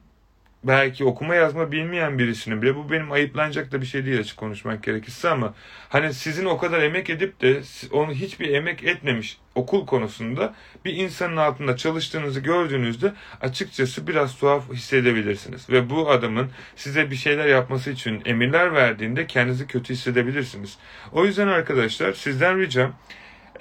[0.67, 4.83] belki okuma yazma bilmeyen birisinin bile bu benim ayıplanacak da bir şey değil açık konuşmak
[4.83, 5.55] gerekirse ama
[5.89, 7.61] hani sizin o kadar emek edip de
[7.93, 15.71] onu hiçbir emek etmemiş okul konusunda bir insanın altında çalıştığınızı gördüğünüzde açıkçası biraz tuhaf hissedebilirsiniz.
[15.71, 20.79] Ve bu adamın size bir şeyler yapması için emirler verdiğinde kendinizi kötü hissedebilirsiniz.
[21.13, 22.95] O yüzden arkadaşlar sizden ricam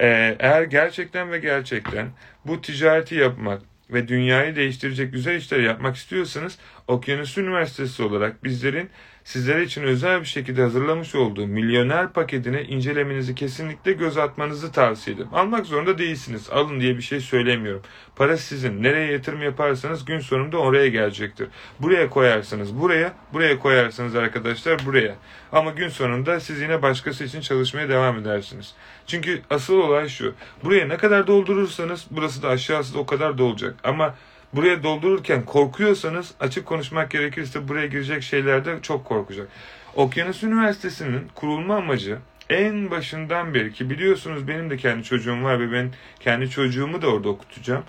[0.00, 2.08] eğer gerçekten ve gerçekten
[2.44, 8.90] bu ticareti yapmak, ve dünyayı değiştirecek güzel işler yapmak istiyorsanız Okyanus Üniversitesi olarak bizlerin
[9.26, 15.30] sizlere için özel bir şekilde hazırlamış olduğu milyoner paketini incelemenizi kesinlikle göz atmanızı tavsiye ederim.
[15.34, 16.50] Almak zorunda değilsiniz.
[16.50, 17.82] Alın diye bir şey söylemiyorum.
[18.16, 18.82] Para sizin.
[18.82, 21.48] Nereye yatırım yaparsanız gün sonunda oraya gelecektir.
[21.80, 25.14] Buraya koyarsanız buraya, buraya koyarsanız arkadaşlar buraya.
[25.52, 28.74] Ama gün sonunda siz yine başkası için çalışmaya devam edersiniz.
[29.06, 30.34] Çünkü asıl olay şu.
[30.64, 33.74] Buraya ne kadar doldurursanız burası da aşağısı da o kadar dolacak.
[33.84, 34.14] Ama
[34.52, 39.48] buraya doldururken korkuyorsanız açık konuşmak gerekirse buraya girecek şeylerde çok korkacak.
[39.94, 42.18] Okyanus Üniversitesi'nin kurulma amacı
[42.50, 47.08] en başından beri ki biliyorsunuz benim de kendi çocuğum var ve ben kendi çocuğumu da
[47.08, 47.84] orada okutacağım.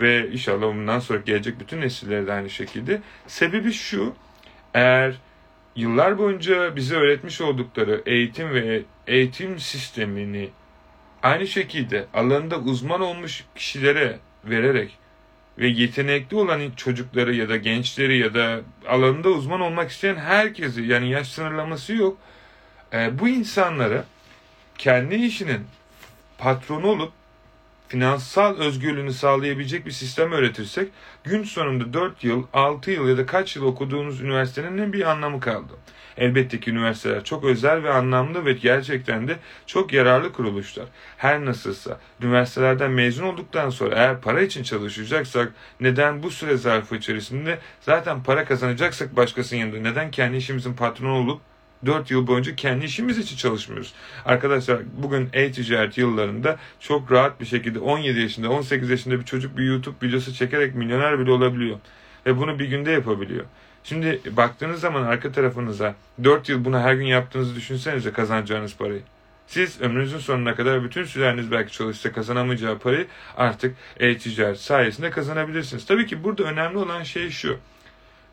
[0.00, 3.00] Ve inşallah bundan sonra gelecek bütün nesillere de aynı şekilde.
[3.26, 4.14] Sebebi şu,
[4.74, 5.14] eğer
[5.76, 10.50] yıllar boyunca bize öğretmiş oldukları eğitim ve eğitim sistemini
[11.22, 14.98] aynı şekilde alanında uzman olmuş kişilere vererek
[15.58, 21.10] ve yetenekli olan çocukları ya da gençleri ya da alanında uzman olmak isteyen herkesi yani
[21.10, 22.18] yaş sınırlaması yok.
[22.92, 24.04] E, bu insanlara
[24.78, 25.66] kendi işinin
[26.38, 27.12] patronu olup
[27.88, 30.88] finansal özgürlüğünü sağlayabilecek bir sistem öğretirsek
[31.24, 35.72] gün sonunda 4 yıl, 6 yıl ya da kaç yıl okuduğunuz üniversitenin bir anlamı kaldı.
[36.18, 40.86] Elbette ki üniversiteler çok özel ve anlamlı ve gerçekten de çok yararlı kuruluşlar.
[41.16, 47.58] Her nasılsa üniversitelerden mezun olduktan sonra eğer para için çalışacaksak neden bu süre zarfı içerisinde
[47.80, 51.40] zaten para kazanacaksak başkasının yanında neden kendi işimizin patronu olup
[51.86, 53.94] 4 yıl boyunca kendi işimiz için çalışmıyoruz.
[54.24, 59.64] Arkadaşlar bugün e-ticaret yıllarında çok rahat bir şekilde 17 yaşında 18 yaşında bir çocuk bir
[59.64, 61.78] YouTube videosu çekerek milyoner bile olabiliyor.
[62.26, 63.44] Ve bunu bir günde yapabiliyor.
[63.84, 69.02] Şimdi baktığınız zaman arka tarafınıza 4 yıl bunu her gün yaptığınızı düşünsenize kazanacağınız parayı.
[69.46, 75.86] Siz ömrünüzün sonuna kadar bütün sülaleniz belki çalışsa kazanamayacağı parayı artık e-ticaret sayesinde kazanabilirsiniz.
[75.86, 77.58] Tabii ki burada önemli olan şey şu.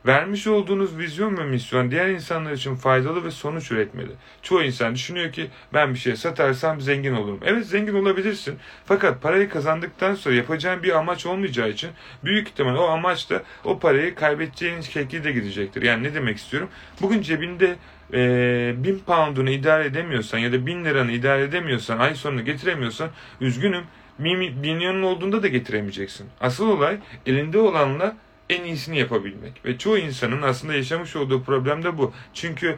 [0.06, 4.12] Vermiş olduğunuz vizyon ve misyon diğer insanlar için faydalı ve sonuç üretmeli.
[4.42, 7.40] Çoğu insan düşünüyor ki ben bir şey satarsam zengin olurum.
[7.46, 8.60] Evet zengin olabilirsin.
[8.86, 11.90] Fakat parayı kazandıktan sonra yapacağın bir amaç olmayacağı için
[12.24, 15.82] büyük ihtimal o amaç da o parayı kaybedeceğin şekilde gidecektir.
[15.82, 16.70] Yani ne demek istiyorum?
[17.02, 17.76] Bugün cebinde
[18.14, 23.10] e, bin poundunu idare edemiyorsan ya da bin liranı idare edemiyorsan ay sonunu getiremiyorsan
[23.42, 23.84] üzgünüm
[24.20, 26.28] milyonun olduğunda da getiremeyeceksin.
[26.42, 28.16] Asıl olay elinde olanla
[28.50, 29.66] en iyisini yapabilmek.
[29.66, 32.14] Ve çoğu insanın aslında yaşamış olduğu problem de bu.
[32.34, 32.78] Çünkü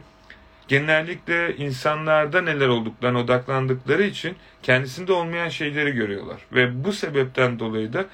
[0.68, 6.42] genellikle insanlarda neler olduklarına odaklandıkları için kendisinde olmayan şeyleri görüyorlar.
[6.54, 8.06] Ve bu sebepten dolayı da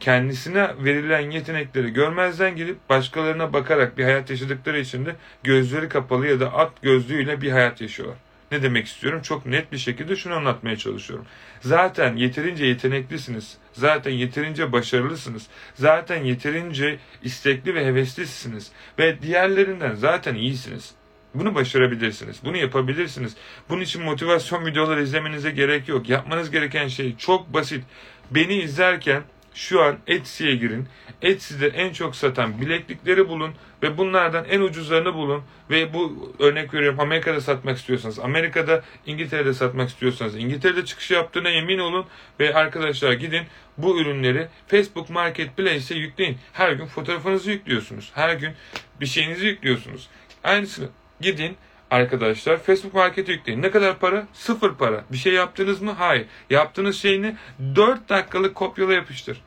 [0.00, 6.40] kendisine verilen yetenekleri görmezden gelip başkalarına bakarak bir hayat yaşadıkları için de gözleri kapalı ya
[6.40, 8.18] da at gözlüğüyle bir hayat yaşıyorlar.
[8.50, 9.22] Ne demek istiyorum?
[9.22, 11.26] Çok net bir şekilde şunu anlatmaya çalışıyorum.
[11.60, 13.58] Zaten yeterince yeteneklisiniz.
[13.72, 15.46] Zaten yeterince başarılısınız.
[15.74, 18.72] Zaten yeterince istekli ve heveslisiniz.
[18.98, 20.94] Ve diğerlerinden zaten iyisiniz.
[21.34, 22.36] Bunu başarabilirsiniz.
[22.44, 23.36] Bunu yapabilirsiniz.
[23.68, 26.08] Bunun için motivasyon videoları izlemenize gerek yok.
[26.08, 27.84] Yapmanız gereken şey çok basit.
[28.30, 29.22] Beni izlerken
[29.54, 30.88] şu an Etsy'ye girin.
[31.22, 37.00] Etsy'de en çok satan bileklikleri bulun ve bunlardan en ucuzlarını bulun ve bu örnek veriyorum
[37.00, 42.06] Amerika'da satmak istiyorsanız Amerika'da İngiltere'de satmak istiyorsanız İngiltere'de çıkış yaptığına emin olun
[42.40, 43.42] ve arkadaşlar gidin
[43.78, 46.38] bu ürünleri Facebook Marketplace'e yükleyin.
[46.52, 48.10] Her gün fotoğrafınızı yüklüyorsunuz.
[48.14, 48.52] Her gün
[49.00, 50.08] bir şeyinizi yüklüyorsunuz.
[50.44, 50.88] Aynısını
[51.20, 51.56] gidin
[51.90, 53.62] arkadaşlar Facebook Market'e yükleyin.
[53.62, 54.26] Ne kadar para?
[54.32, 55.04] Sıfır para.
[55.12, 55.94] Bir şey yaptınız mı?
[55.98, 56.26] Hayır.
[56.50, 57.36] Yaptığınız şeyini
[57.76, 59.42] 4 dakikalık kopyala yapıştır.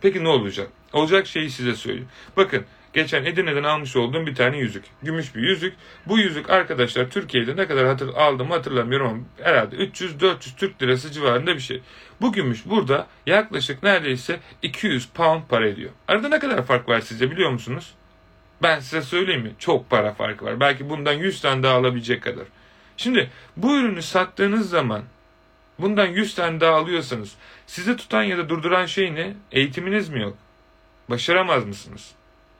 [0.00, 0.68] Peki ne olacak?
[0.92, 2.08] Olacak şeyi size söyleyeyim.
[2.36, 4.84] Bakın geçen Edirne'den almış olduğum bir tane yüzük.
[5.02, 5.74] Gümüş bir yüzük.
[6.06, 11.54] Bu yüzük arkadaşlar Türkiye'de ne kadar hatır, aldım hatırlamıyorum ama herhalde 300-400 Türk lirası civarında
[11.54, 11.82] bir şey.
[12.20, 15.90] Bu gümüş burada yaklaşık neredeyse 200 pound para ediyor.
[16.08, 17.94] Arada ne kadar fark var sizce biliyor musunuz?
[18.62, 19.52] Ben size söyleyeyim mi?
[19.58, 20.60] Çok para farkı var.
[20.60, 22.44] Belki bundan 100 tane daha alabilecek kadar.
[22.96, 25.02] Şimdi bu ürünü sattığınız zaman
[25.78, 27.34] bundan 100 tane daha alıyorsanız
[27.66, 29.34] sizi tutan ya da durduran şey ne?
[29.52, 30.36] Eğitiminiz mi yok?
[31.10, 32.12] Başaramaz mısınız?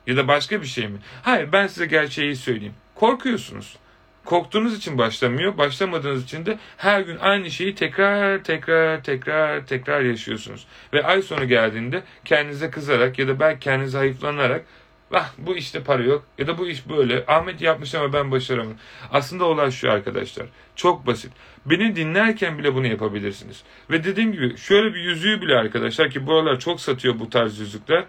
[0.06, 0.98] Ya da başka bir şey mi?
[1.22, 2.74] Hayır ben size gerçeği söyleyeyim.
[2.94, 3.76] Korkuyorsunuz.
[4.24, 5.58] Korktuğunuz için başlamıyor.
[5.58, 10.66] Başlamadığınız için de her gün aynı şeyi tekrar tekrar tekrar tekrar yaşıyorsunuz.
[10.92, 14.64] Ve ay sonu geldiğinde kendinize kızarak ya da belki kendinize hayıflanarak
[15.10, 17.24] Vah bu işte para yok ya da bu iş böyle.
[17.26, 18.78] Ahmet yapmış ama ben başaramadım.
[19.12, 20.46] Aslında olay şu arkadaşlar.
[20.76, 21.32] Çok basit.
[21.66, 23.62] Beni dinlerken bile bunu yapabilirsiniz.
[23.90, 28.04] Ve dediğim gibi şöyle bir yüzüğü bile arkadaşlar ki buralar çok satıyor bu tarz yüzükler.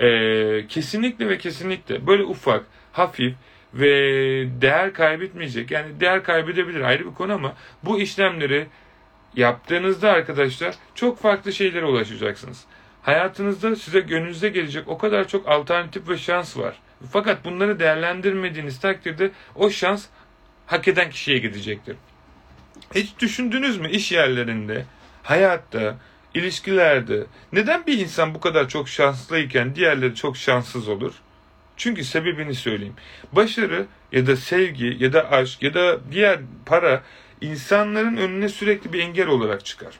[0.00, 3.34] Ee, kesinlikle ve kesinlikle böyle ufak, hafif
[3.74, 3.90] ve
[4.60, 5.70] değer kaybetmeyecek.
[5.70, 8.66] Yani değer kaybedebilir ayrı bir konu ama bu işlemleri
[9.36, 12.64] yaptığınızda arkadaşlar çok farklı şeylere ulaşacaksınız.
[13.02, 16.78] Hayatınızda size gönlünüze gelecek o kadar çok alternatif ve şans var.
[17.12, 20.06] Fakat bunları değerlendirmediğiniz takdirde o şans
[20.66, 21.96] hak eden kişiye gidecektir.
[22.94, 24.84] Hiç düşündünüz mü iş yerlerinde,
[25.22, 25.96] hayatta,
[26.34, 31.14] ilişkilerde neden bir insan bu kadar çok şanslıyken diğerleri çok şanssız olur?
[31.76, 32.96] Çünkü sebebini söyleyeyim.
[33.32, 37.02] Başarı ya da sevgi ya da aşk ya da diğer para
[37.40, 39.94] insanların önüne sürekli bir engel olarak çıkar.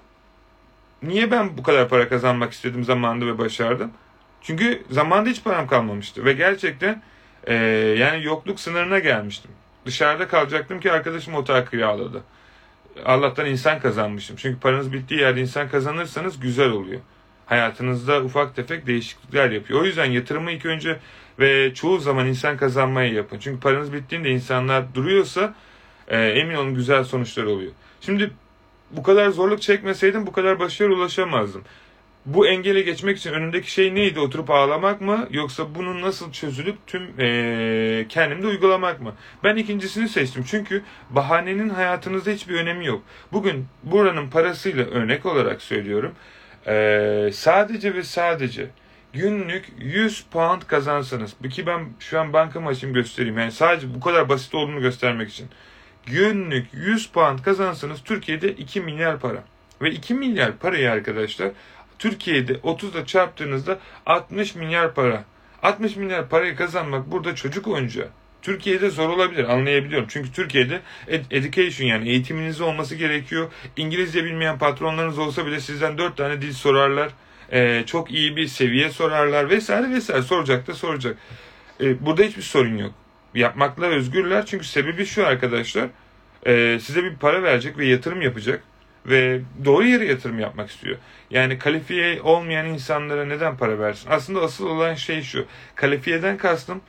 [1.03, 3.91] Niye ben bu kadar para kazanmak istedim zamanında ve başardım?
[4.43, 7.03] Çünkü zamanda hiç param kalmamıştı ve gerçekten
[7.47, 7.55] e,
[7.99, 9.51] yani yokluk sınırına gelmiştim.
[9.87, 12.23] Dışarıda kalacaktım ki arkadaşım otel kiraladı.
[13.05, 14.37] Allah'tan insan kazanmışım.
[14.37, 17.01] Çünkü paranız bittiği yerde insan kazanırsanız güzel oluyor.
[17.47, 19.81] Hayatınızda ufak tefek değişiklikler yapıyor.
[19.81, 20.99] O yüzden yatırımı ilk önce
[21.39, 23.39] ve çoğu zaman insan kazanmaya yapın.
[23.39, 25.55] Çünkü paranız bittiğinde insanlar duruyorsa
[26.09, 27.73] e, emin olun güzel sonuçlar oluyor.
[28.01, 28.31] Şimdi
[28.93, 31.63] bu kadar zorluk çekmeseydim bu kadar başarıya ulaşamazdım.
[32.27, 34.21] Bu engele geçmek için önündeki şey neydi?
[34.21, 35.29] Oturup ağlamak mı?
[35.31, 39.15] Yoksa bunun nasıl çözülüp tüm ee, kendimde uygulamak mı?
[39.45, 40.45] Ben ikincisini seçtim.
[40.47, 43.03] Çünkü bahanenin hayatınızda hiçbir önemi yok.
[43.33, 46.13] Bugün buranın parasıyla örnek olarak söylüyorum.
[46.67, 48.71] Ee, sadece ve sadece
[49.13, 51.35] günlük 100 pound kazansanız.
[51.51, 53.39] Ki ben şu an bankamı açayım göstereyim.
[53.39, 55.49] Yani sadece bu kadar basit olduğunu göstermek için
[56.07, 59.45] günlük 100 pound kazansanız Türkiye'de 2 milyar para.
[59.83, 61.51] Ve 2 milyar parayı arkadaşlar
[61.99, 65.25] Türkiye'de 30'da çarptığınızda 60 milyar para.
[65.63, 68.09] 60 milyar parayı kazanmak burada çocuk oyuncağı.
[68.43, 70.09] Türkiye'de zor olabilir anlayabiliyorum.
[70.11, 73.53] Çünkü Türkiye'de ed- education yani eğitiminiz olması gerekiyor.
[73.77, 77.11] İngilizce bilmeyen patronlarınız olsa bile sizden 4 tane dil sorarlar.
[77.53, 81.17] Ee, çok iyi bir seviye sorarlar vesaire vesaire soracak da soracak.
[81.81, 83.02] Ee, burada hiçbir sorun yok
[83.35, 84.47] yapmakla özgürler.
[84.47, 85.89] Çünkü sebebi şu arkadaşlar.
[86.47, 88.63] E, size bir para verecek ve yatırım yapacak.
[89.07, 90.97] Ve doğru yere yatırım yapmak istiyor.
[91.31, 94.11] Yani kalifiye olmayan insanlara neden para versin?
[94.11, 95.47] Aslında asıl olan şey şu.
[95.75, 96.81] Kalifiyeden kastım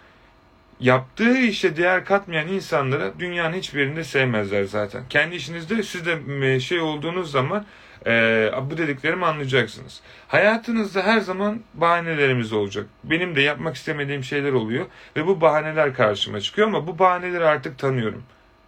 [0.79, 5.03] yaptığı işe değer katmayan insanlara dünyanın hiçbir yerinde sevmezler zaten.
[5.09, 7.65] Kendi işinizde siz de şey olduğunuz zaman
[8.05, 10.01] e, bu dediklerimi anlayacaksınız.
[10.27, 12.85] Hayatınızda her zaman bahanelerimiz olacak.
[13.03, 14.85] Benim de yapmak istemediğim şeyler oluyor
[15.15, 18.23] ve bu bahaneler karşıma çıkıyor ama bu bahaneleri artık tanıyorum.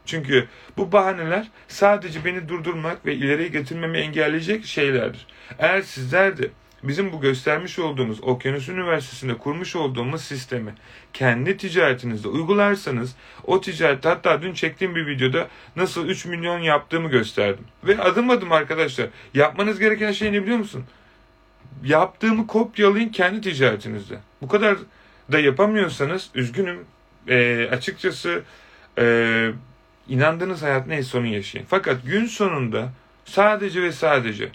[0.06, 5.28] Çünkü bu bahaneler sadece beni durdurmak ve ileriye getirmemi engelleyecek şeylerdir.
[5.60, 6.50] Eğer sizler de
[6.88, 10.74] bizim bu göstermiş olduğumuz Okyanus Üniversitesi'nde kurmuş olduğumuz sistemi
[11.14, 17.66] kendi ticaretinizde uygularsanız o ticaret hatta dün çektiğim bir videoda nasıl 3 milyon yaptığımı gösterdim.
[17.84, 20.84] Ve adım adım arkadaşlar yapmanız gereken şey ne biliyor musun?
[21.84, 24.20] Yaptığımı kopyalayın kendi ticaretinizde.
[24.42, 24.78] Bu kadar
[25.32, 26.86] da yapamıyorsanız üzgünüm.
[27.28, 28.44] E, açıkçası
[28.98, 29.50] e,
[30.08, 31.68] inandığınız hayat neyse onu yaşayın.
[31.70, 32.90] Fakat gün sonunda
[33.26, 34.50] sadece ve sadece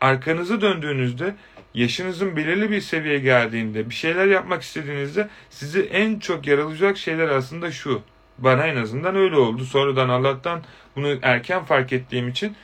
[0.00, 1.34] arkanızı döndüğünüzde
[1.74, 7.72] yaşınızın belirli bir seviyeye geldiğinde bir şeyler yapmak istediğinizde sizi en çok yaralayacak şeyler aslında
[7.72, 8.02] şu.
[8.38, 9.64] Bana en azından öyle oldu.
[9.64, 10.62] Sonradan Allah'tan
[10.96, 12.56] bunu erken fark ettiğim için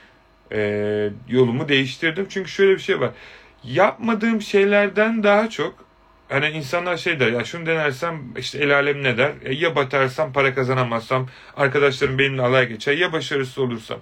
[0.52, 2.26] e, yolumu değiştirdim.
[2.28, 3.10] Çünkü şöyle bir şey var.
[3.64, 5.74] Yapmadığım şeylerden daha çok
[6.28, 9.32] hani insanlar şey der ya şunu denersem işte el alem ne der?
[9.44, 13.98] E, ya batarsam para kazanamazsam arkadaşlarım benimle alay geçer ya başarısız olursam.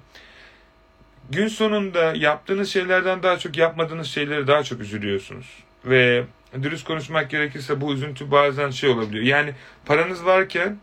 [1.30, 5.46] Gün sonunda yaptığınız şeylerden daha çok yapmadığınız şeyleri daha çok üzülüyorsunuz.
[5.84, 6.24] Ve
[6.62, 9.24] dürüst konuşmak gerekirse bu üzüntü bazen şey olabiliyor.
[9.24, 9.52] Yani
[9.86, 10.78] paranız varken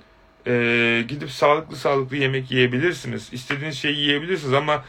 [0.47, 3.29] e, gidip sağlıklı sağlıklı yemek yiyebilirsiniz.
[3.33, 4.83] İstediğiniz şeyi yiyebilirsiniz ama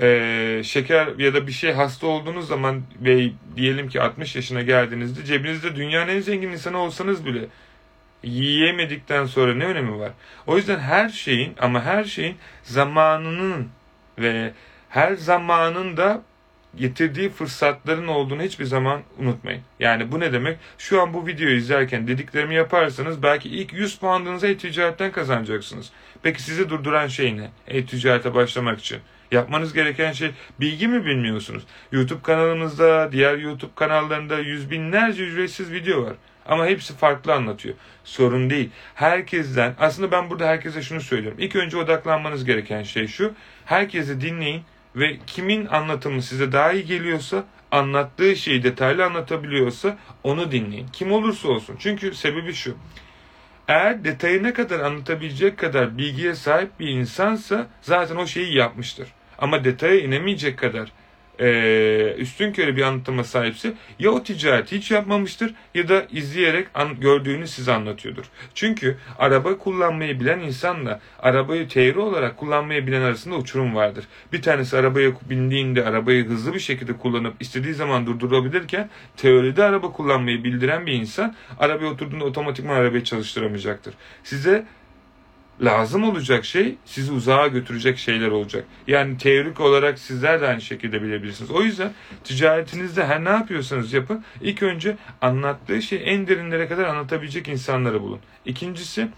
[0.00, 5.24] e, şeker ya da bir şey hasta olduğunuz zaman ve diyelim ki 60 yaşına geldiğinizde
[5.24, 7.46] cebinizde dünyanın en zengin insanı olsanız bile
[8.22, 10.12] yiyemedikten sonra ne önemi var?
[10.46, 13.68] O yüzden her şeyin ama her şeyin zamanının
[14.18, 14.52] ve
[14.88, 16.22] her zamanın da
[16.76, 19.62] getirdiği fırsatların olduğunu hiçbir zaman unutmayın.
[19.80, 20.58] Yani bu ne demek?
[20.78, 25.90] Şu an bu videoyu izlerken dediklerimi yaparsanız belki ilk 100 puanınızı e-ticaretten kazanacaksınız.
[26.22, 27.50] Peki sizi durduran şey ne?
[27.66, 28.98] E-ticarete başlamak için.
[29.32, 31.62] Yapmanız gereken şey bilgi mi bilmiyorsunuz?
[31.92, 36.14] YouTube kanalımızda, diğer YouTube kanallarında yüz binlerce ücretsiz video var.
[36.46, 37.74] Ama hepsi farklı anlatıyor.
[38.04, 38.70] Sorun değil.
[38.94, 41.38] Herkesten, aslında ben burada herkese şunu söylüyorum.
[41.40, 43.32] İlk önce odaklanmanız gereken şey şu.
[43.64, 44.62] Herkesi dinleyin
[44.98, 50.86] ve kimin anlatımı size daha iyi geliyorsa, anlattığı şeyi detaylı anlatabiliyorsa onu dinleyin.
[50.92, 51.76] Kim olursa olsun.
[51.78, 52.76] Çünkü sebebi şu.
[53.68, 59.08] Eğer detayı ne kadar anlatabilecek kadar bilgiye sahip bir insansa zaten o şeyi yapmıştır.
[59.38, 60.92] Ama detaya inemeyecek kadar
[61.40, 67.00] e, üstün körü bir anlatıma sahipse ya o ticareti hiç yapmamıştır ya da izleyerek an,
[67.00, 68.24] gördüğünü size anlatıyordur.
[68.54, 74.04] Çünkü araba kullanmayı bilen insanla arabayı teori olarak kullanmayı bilen arasında uçurum vardır.
[74.32, 80.44] Bir tanesi arabaya bindiğinde arabayı hızlı bir şekilde kullanıp istediği zaman durdurabilirken teoride araba kullanmayı
[80.44, 83.94] bildiren bir insan arabaya oturduğunda otomatikman arabayı çalıştıramayacaktır.
[84.24, 84.64] Size
[85.62, 88.64] lazım olacak şey sizi uzağa götürecek şeyler olacak.
[88.86, 91.50] Yani teorik olarak sizler de aynı şekilde bilebilirsiniz.
[91.50, 91.92] O yüzden
[92.24, 98.20] ticaretinizde her ne yapıyorsanız yapın ilk önce anlattığı şeyi en derinlere kadar anlatabilecek insanları bulun.
[98.44, 99.08] İkincisi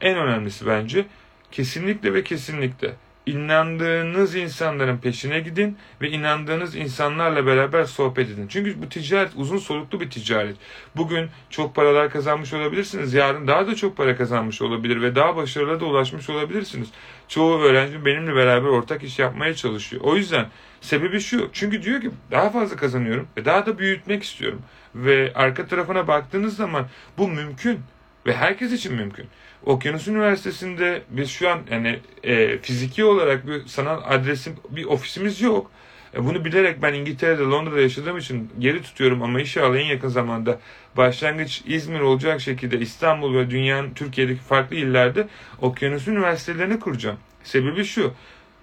[0.00, 1.06] en önemlisi bence
[1.50, 2.94] kesinlikle ve kesinlikle
[3.32, 8.46] inandığınız insanların peşine gidin ve inandığınız insanlarla beraber sohbet edin.
[8.48, 10.56] Çünkü bu ticaret uzun soluklu bir ticaret.
[10.96, 13.14] Bugün çok paralar kazanmış olabilirsiniz.
[13.14, 16.88] Yarın daha da çok para kazanmış olabilir ve daha başarılı da ulaşmış olabilirsiniz.
[17.28, 20.02] Çoğu öğrenci benimle beraber ortak iş yapmaya çalışıyor.
[20.04, 20.46] O yüzden
[20.80, 21.50] sebebi şu.
[21.52, 24.62] Çünkü diyor ki daha fazla kazanıyorum ve daha da büyütmek istiyorum.
[24.94, 26.86] Ve arka tarafına baktığınız zaman
[27.18, 27.80] bu mümkün
[28.28, 29.26] ve herkes için mümkün.
[29.66, 35.70] Okyanus Üniversitesi'nde biz şu an yani e, fiziki olarak bir sanal adresim, bir ofisimiz yok.
[36.14, 40.60] E, bunu bilerek ben İngiltere'de, Londra'da yaşadığım için geri tutuyorum ama inşallah en yakın zamanda
[40.96, 45.28] başlangıç İzmir olacak şekilde İstanbul ve dünyanın Türkiye'deki farklı illerde
[45.60, 47.18] okyanus üniversitelerini kuracağım.
[47.44, 48.12] Sebebi şu.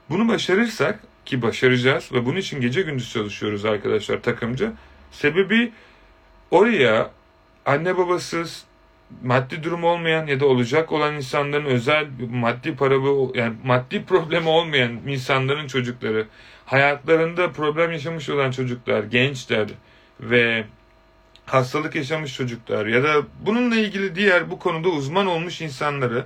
[0.09, 4.71] Bunu başarırsak ki başaracağız ve bunun için gece gündüz çalışıyoruz arkadaşlar takımcı.
[5.11, 5.71] Sebebi
[6.51, 7.11] oraya
[7.65, 8.65] anne babasız,
[9.23, 12.95] maddi durum olmayan ya da olacak olan insanların özel maddi para
[13.33, 16.27] yani maddi problemi olmayan insanların çocukları,
[16.65, 19.67] hayatlarında problem yaşamış olan çocuklar, gençler
[20.19, 20.65] ve
[21.45, 26.25] hastalık yaşamış çocuklar ya da bununla ilgili diğer bu konuda uzman olmuş insanları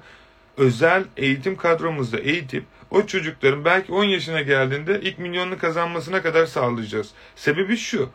[0.57, 7.09] özel eğitim kadromuzda eğitip o çocukların belki 10 yaşına geldiğinde ilk milyonunu kazanmasına kadar sağlayacağız.
[7.35, 8.09] Sebebi şu.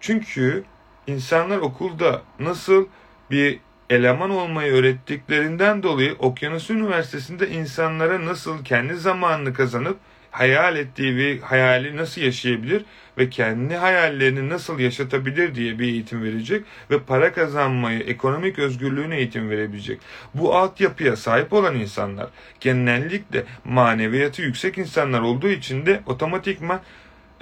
[0.00, 0.64] Çünkü
[1.06, 2.86] insanlar okulda nasıl
[3.30, 3.58] bir
[3.90, 9.96] eleman olmayı öğrettiklerinden dolayı Okyanus Üniversitesi'nde insanlara nasıl kendi zamanını kazanıp
[10.30, 12.84] hayal ettiği bir hayali nasıl yaşayabilir
[13.18, 19.50] ve kendi hayallerini nasıl yaşatabilir diye bir eğitim verecek ve para kazanmayı, ekonomik özgürlüğüne eğitim
[19.50, 20.00] verebilecek.
[20.34, 22.28] Bu altyapıya sahip olan insanlar
[22.60, 26.80] genellikle maneviyatı yüksek insanlar olduğu için de otomatikman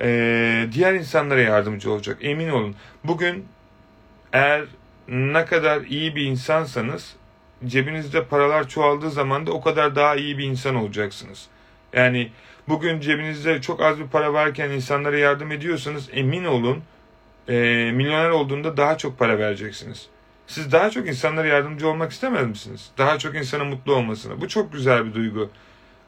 [0.00, 2.18] e, diğer insanlara yardımcı olacak.
[2.20, 2.74] Emin olun.
[3.04, 3.44] Bugün
[4.32, 4.64] eğer
[5.08, 7.16] ne kadar iyi bir insansanız
[7.66, 11.46] cebinizde paralar çoğaldığı zaman da o kadar daha iyi bir insan olacaksınız.
[11.92, 12.30] Yani
[12.68, 16.82] bugün cebinizde çok az bir para varken insanlara yardım ediyorsanız emin olun
[17.48, 17.54] e,
[17.94, 20.06] milyoner olduğunda daha çok para vereceksiniz.
[20.46, 22.90] Siz daha çok insanlara yardımcı olmak istemez misiniz?
[22.98, 24.40] Daha çok insanın mutlu olmasını.
[24.40, 25.50] Bu çok güzel bir duygu.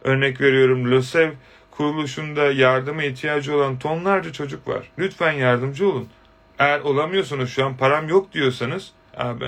[0.04, 1.30] Örnek veriyorum LÖSEV
[1.70, 4.90] kuruluşunda yardıma ihtiyacı olan tonlarca çocuk var.
[4.98, 6.08] Lütfen yardımcı olun.
[6.60, 9.44] Eğer olamıyorsanız şu an param yok diyorsanız abi,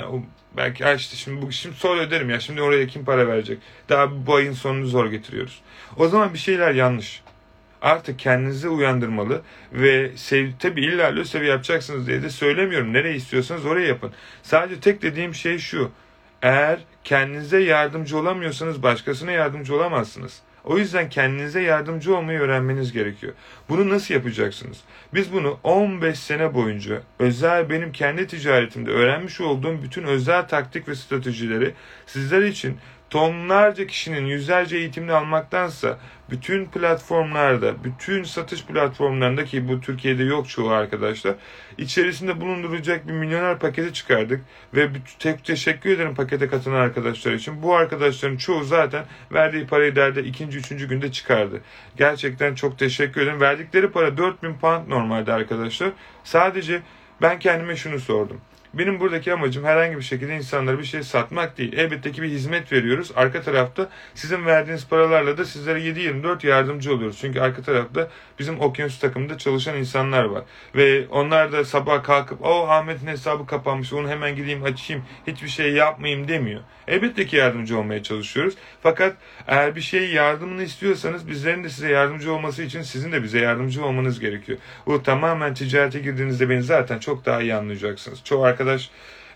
[0.56, 3.58] Belki ha işte şimdi bu şimdi sonra öderim ya şimdi oraya kim para verecek?
[3.88, 5.60] Daha bu ayın sonunu zor getiriyoruz.
[5.96, 7.22] O zaman bir şeyler yanlış.
[7.82, 9.42] Artık kendinizi uyandırmalı
[9.72, 12.92] ve sev, tabi illa LÖSEV yapacaksınız diye de söylemiyorum.
[12.92, 14.12] Nereye istiyorsanız oraya yapın.
[14.42, 15.90] Sadece tek dediğim şey şu.
[16.42, 20.42] Eğer kendinize yardımcı olamıyorsanız başkasına yardımcı olamazsınız.
[20.64, 23.32] O yüzden kendinize yardımcı olmayı öğrenmeniz gerekiyor.
[23.68, 24.80] Bunu nasıl yapacaksınız?
[25.14, 30.94] Biz bunu 15 sene boyunca özel benim kendi ticaretimde öğrenmiş olduğum bütün özel taktik ve
[30.94, 31.74] stratejileri
[32.06, 32.76] sizler için
[33.12, 35.98] tonlarca kişinin yüzlerce eğitimini almaktansa
[36.30, 41.34] bütün platformlarda, bütün satış platformlarında ki bu Türkiye'de yok çoğu arkadaşlar,
[41.78, 44.40] içerisinde bulunduracak bir milyoner paketi çıkardık
[44.74, 44.88] ve
[45.18, 47.62] tek teşekkür ederim pakete katılan arkadaşlar için.
[47.62, 51.60] Bu arkadaşların çoğu zaten verdiği parayı derde ikinci, üçüncü günde çıkardı.
[51.96, 53.40] Gerçekten çok teşekkür ederim.
[53.40, 55.90] Verdikleri para 4000 pound normalde arkadaşlar.
[56.24, 56.82] Sadece
[57.22, 58.40] ben kendime şunu sordum.
[58.74, 61.72] Benim buradaki amacım herhangi bir şekilde insanlara bir şey satmak değil.
[61.76, 63.12] Elbette ki bir hizmet veriyoruz.
[63.16, 67.18] Arka tarafta sizin verdiğiniz paralarla da sizlere 7-24 yardımcı oluyoruz.
[67.20, 68.08] Çünkü arka tarafta
[68.38, 70.44] bizim okyanus takımında çalışan insanlar var.
[70.74, 75.72] Ve onlar da sabah kalkıp o Ahmet'in hesabı kapanmış onu hemen gideyim açayım hiçbir şey
[75.72, 76.60] yapmayayım demiyor.
[76.88, 78.54] Elbette ki yardımcı olmaya çalışıyoruz.
[78.82, 79.16] Fakat
[79.46, 83.84] eğer bir şeyi yardımını istiyorsanız bizlerin de size yardımcı olması için sizin de bize yardımcı
[83.84, 84.58] olmanız gerekiyor.
[84.86, 88.24] Bu tamamen ticarete girdiğinizde beni zaten çok daha iyi anlayacaksınız.
[88.24, 88.61] Çoğu arkadaş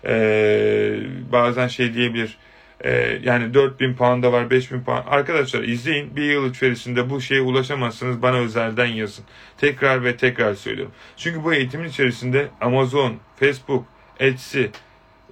[0.05, 0.99] ee,
[1.31, 2.37] bazen şey diyebilir
[2.83, 5.03] ee, yani 4000 pound'a var 5000 pound.
[5.07, 9.25] Arkadaşlar izleyin bir yıl içerisinde bu şeye ulaşamazsınız bana özelden yazın.
[9.57, 10.93] Tekrar ve tekrar söylüyorum.
[11.17, 13.85] Çünkü bu eğitimin içerisinde Amazon, Facebook,
[14.19, 14.63] Etsy,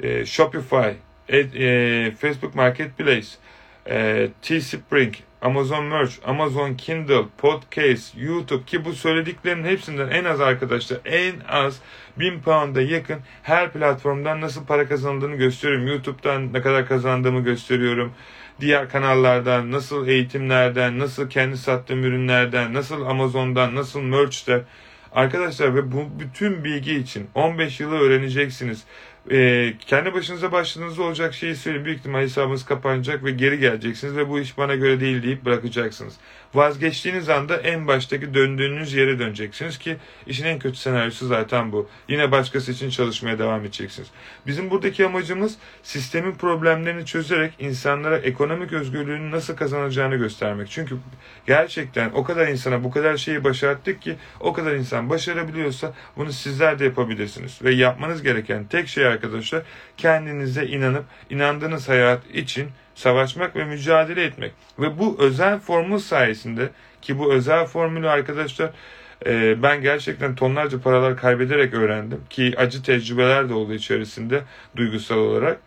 [0.02, 0.90] e, Shopify,
[1.30, 3.28] Ed, e, Facebook Marketplace,
[3.90, 5.14] e, Teespring,
[5.46, 11.80] Amazon Merch, Amazon Kindle, Podcast, YouTube ki bu söylediklerin hepsinden en az arkadaşlar en az
[12.20, 15.88] 1000 pound'a yakın her platformdan nasıl para kazandığını gösteriyorum.
[15.88, 18.14] YouTube'dan ne kadar kazandığımı gösteriyorum.
[18.62, 24.64] Diğer kanallardan, nasıl eğitimlerden, nasıl kendi sattığım ürünlerden, nasıl Amazon'dan, nasıl Merch'te.
[25.12, 28.84] Arkadaşlar ve bu bütün bilgi için 15 yılı öğreneceksiniz
[29.32, 31.86] e, kendi başınıza başladığınızda olacak şeyi söyleyeyim.
[31.86, 36.18] Büyük ihtimal hesabınız kapanacak ve geri geleceksiniz ve bu iş bana göre değil deyip bırakacaksınız.
[36.54, 41.90] Vazgeçtiğiniz anda en baştaki döndüğünüz yere döneceksiniz ki işin en kötü senaryosu zaten bu.
[42.10, 44.08] Yine başkası için çalışmaya devam edeceksiniz.
[44.48, 50.70] Bizim buradaki amacımız sistemin problemlerini çözerek insanlara ekonomik özgürlüğünü nasıl kazanacağını göstermek.
[50.70, 50.98] Çünkü
[51.48, 56.80] gerçekten o kadar insana bu kadar şeyi başarttık ki o kadar insan başarabiliyorsa bunu sizler
[56.80, 57.60] de yapabilirsiniz.
[57.64, 59.64] Ve yapmanız gereken tek şey arkadaşlar
[59.98, 64.52] kendinize inanıp inandığınız hayat için savaşmak ve mücadele etmek.
[64.80, 66.70] Ve bu özel formül sayesinde
[67.02, 68.72] ki bu özel formülü arkadaşlar
[69.26, 74.42] e, ben gerçekten tonlarca paralar kaybederek öğrendim ki acı tecrübeler de oldu içerisinde
[74.76, 75.60] duygusal olarak.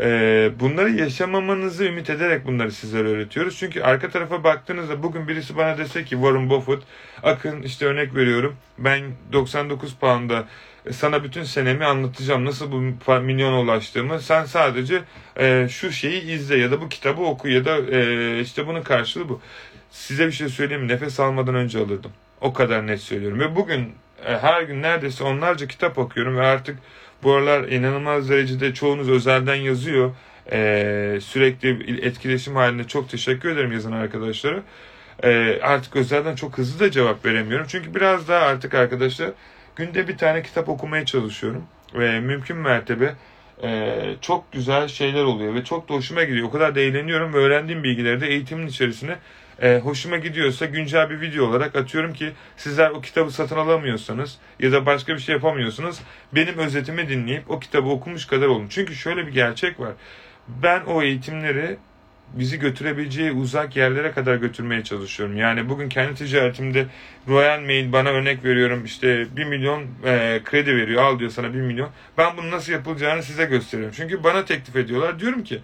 [0.00, 3.56] E, bunları yaşamamanızı ümit ederek bunları sizlere öğretiyoruz.
[3.58, 6.82] Çünkü arka tarafa baktığınızda bugün birisi bana dese ki Warren Buffett,
[7.22, 9.02] Akın işte örnek veriyorum ben
[9.32, 10.44] 99 pound'a
[10.92, 12.44] sana bütün senemi anlatacağım.
[12.44, 12.80] Nasıl bu
[13.20, 14.20] milyona ulaştığımı.
[14.20, 15.02] Sen sadece
[15.38, 19.28] e, şu şeyi izle ya da bu kitabı oku ya da e, işte bunun karşılığı
[19.28, 19.40] bu.
[19.90, 20.88] Size bir şey söyleyeyim mi?
[20.88, 22.12] Nefes almadan önce alırdım.
[22.40, 23.40] O kadar net söylüyorum.
[23.40, 23.92] Ve bugün
[24.26, 26.78] e, her gün neredeyse onlarca kitap okuyorum ve artık
[27.22, 30.10] bu aralar inanılmaz derecede çoğunuz özelden yazıyor.
[30.52, 34.62] E, sürekli etkileşim halinde çok teşekkür ederim yazan arkadaşlara.
[35.22, 37.66] E, artık özelden çok hızlı da cevap veremiyorum.
[37.70, 39.30] Çünkü biraz daha artık arkadaşlar
[39.78, 41.64] Günde bir tane kitap okumaya çalışıyorum.
[41.94, 43.14] Ve mümkün mertebe
[43.62, 46.48] e, çok güzel şeyler oluyor ve çok da hoşuma gidiyor.
[46.48, 49.16] O kadar da eğleniyorum ve öğrendiğim bilgileri de eğitimin içerisine
[49.62, 54.72] e, hoşuma gidiyorsa güncel bir video olarak atıyorum ki sizler o kitabı satın alamıyorsanız ya
[54.72, 56.00] da başka bir şey yapamıyorsunuz
[56.32, 58.66] benim özetimi dinleyip o kitabı okumuş kadar olun.
[58.70, 59.92] Çünkü şöyle bir gerçek var.
[60.48, 61.76] Ben o eğitimleri
[62.34, 65.36] bizi götürebileceği uzak yerlere kadar götürmeye çalışıyorum.
[65.36, 66.86] Yani bugün kendi ticaretimde
[67.28, 71.60] Royal Mail bana örnek veriyorum işte 1 milyon e, kredi veriyor al diyor sana 1
[71.60, 71.90] milyon.
[72.18, 73.94] Ben bunu nasıl yapılacağını size gösteriyorum.
[73.96, 75.20] Çünkü bana teklif ediyorlar.
[75.20, 75.60] Diyorum ki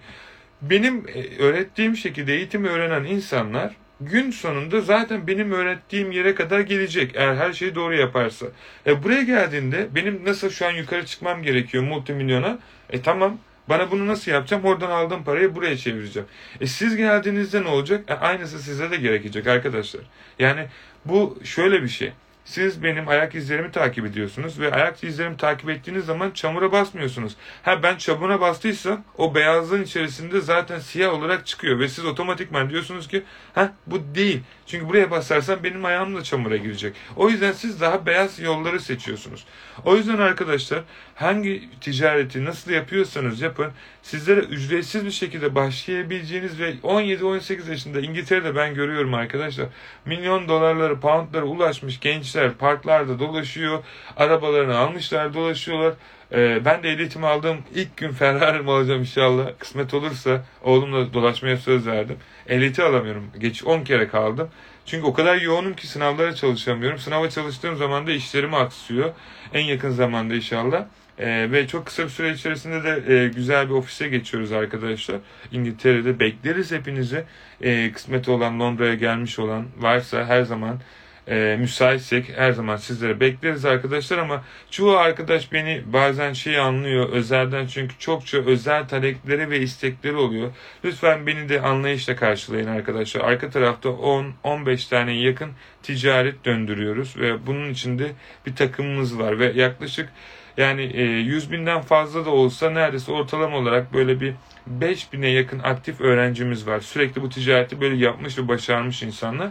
[0.61, 7.11] benim e, öğrettiğim şekilde eğitimi öğrenen insanlar gün sonunda zaten benim öğrettiğim yere kadar gelecek
[7.15, 8.45] eğer her şeyi doğru yaparsa.
[8.87, 12.59] E buraya geldiğinde benim nasıl şu an yukarı çıkmam gerekiyor multimilyona.
[12.89, 13.37] E tamam
[13.69, 14.65] bana bunu nasıl yapacağım?
[14.65, 16.27] Oradan aldığım parayı buraya çevireceğim.
[16.61, 18.09] E siz geldiğinizde ne olacak?
[18.09, 20.01] E aynısı size de gerekecek arkadaşlar.
[20.39, 20.67] Yani
[21.05, 22.11] bu şöyle bir şey.
[22.45, 27.35] Siz benim ayak izlerimi takip ediyorsunuz ve ayak izlerimi takip ettiğiniz zaman çamura basmıyorsunuz.
[27.63, 33.07] Ha ben çamura bastıysam o beyazlığın içerisinde zaten siyah olarak çıkıyor ve siz otomatikman diyorsunuz
[33.07, 33.23] ki
[33.55, 34.41] ha bu değil.
[34.65, 36.95] Çünkü buraya basarsam benim ayağım da çamura girecek.
[37.15, 39.45] O yüzden siz daha beyaz yolları seçiyorsunuz.
[39.85, 40.83] O yüzden arkadaşlar
[41.15, 48.73] hangi ticareti nasıl yapıyorsanız yapın sizlere ücretsiz bir şekilde başlayabileceğiniz ve 17-18 yaşında İngiltere'de ben
[48.73, 49.67] görüyorum arkadaşlar
[50.05, 53.83] milyon dolarları poundlara ulaşmış gençler parklarda dolaşıyor
[54.17, 55.93] arabalarını almışlar dolaşıyorlar
[56.31, 59.47] ee, ben de ehliyetimi aldığım ilk gün Ferrari'mi alacağım inşallah.
[59.59, 62.17] Kısmet olursa oğlumla dolaşmaya söz verdim.
[62.47, 63.31] Ehliyeti alamıyorum.
[63.39, 64.49] Geç 10 kere kaldım.
[64.85, 66.99] Çünkü o kadar yoğunum ki sınavlara çalışamıyorum.
[66.99, 69.13] Sınava çalıştığım zaman da işlerimi aksıyor.
[69.53, 70.85] En yakın zamanda inşallah.
[71.19, 75.17] Ee, ve çok kısa bir süre içerisinde de e, güzel bir ofise geçiyoruz arkadaşlar.
[75.51, 77.23] İngiltere'de bekleriz hepinizi.
[77.61, 80.79] E, kısmeti olan Londra'ya gelmiş olan varsa her zaman
[81.27, 87.67] e, müsaitsek her zaman sizlere bekleriz arkadaşlar ama çoğu arkadaş beni bazen şey anlıyor özelden
[87.67, 90.51] çünkü çokça özel talepleri ve istekleri oluyor.
[90.85, 93.21] Lütfen beni de anlayışla karşılayın arkadaşlar.
[93.21, 95.51] Arka tarafta 10-15 tane yakın
[95.83, 98.11] ticaret döndürüyoruz ve bunun içinde
[98.45, 100.09] bir takımımız var ve yaklaşık
[100.57, 104.33] yani 100 e, binden fazla da olsa neredeyse ortalama olarak böyle bir
[104.79, 106.79] 5000'e yakın aktif öğrencimiz var.
[106.79, 109.49] Sürekli bu ticareti böyle yapmış ve başarmış insanlar.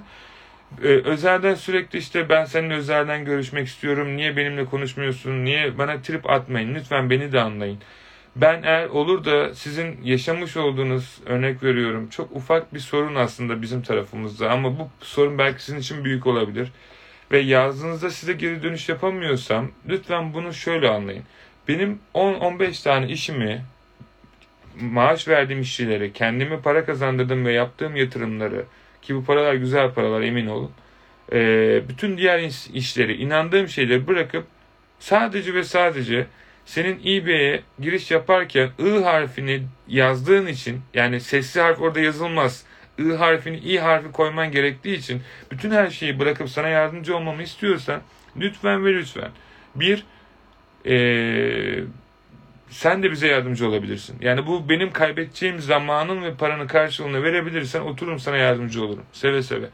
[0.83, 4.17] Ee, özelden sürekli işte ben seninle özelden görüşmek istiyorum.
[4.17, 5.45] Niye benimle konuşmuyorsun?
[5.45, 6.75] Niye bana trip atmayın?
[6.75, 7.79] Lütfen beni de anlayın.
[8.37, 13.83] Ben eğer olur da sizin yaşamış olduğunuz örnek veriyorum çok ufak bir sorun aslında bizim
[13.83, 16.73] tarafımızda ama bu sorun belki sizin için büyük olabilir.
[17.35, 21.25] Ve yazdığınızda size geri dönüş yapamıyorsam lütfen bunu şöyle anlayın.
[21.69, 23.65] Benim 10-15 tane işimi
[24.81, 28.65] maaş verdiğim işçilere, kendimi para kazandırdım ve yaptığım yatırımları
[29.03, 30.71] ki bu paralar güzel paralar emin olun.
[31.33, 31.39] E,
[31.89, 34.47] bütün diğer işleri, inandığım şeyleri bırakıp
[34.99, 36.27] sadece ve sadece
[36.65, 42.65] senin eBay'e giriş yaparken I harfini yazdığın için yani sesli harf orada yazılmaz.
[42.99, 48.01] I harfini I harfi koyman gerektiği için bütün her şeyi bırakıp sana yardımcı olmamı istiyorsan
[48.37, 49.31] lütfen ve lütfen
[49.75, 50.05] bir
[50.87, 51.85] ee,
[52.69, 54.17] sen de bize yardımcı olabilirsin.
[54.21, 59.05] Yani bu benim kaybedeceğim zamanın ve paranın karşılığını verebilirsen otururum sana yardımcı olurum.
[59.13, 59.67] Seve seve.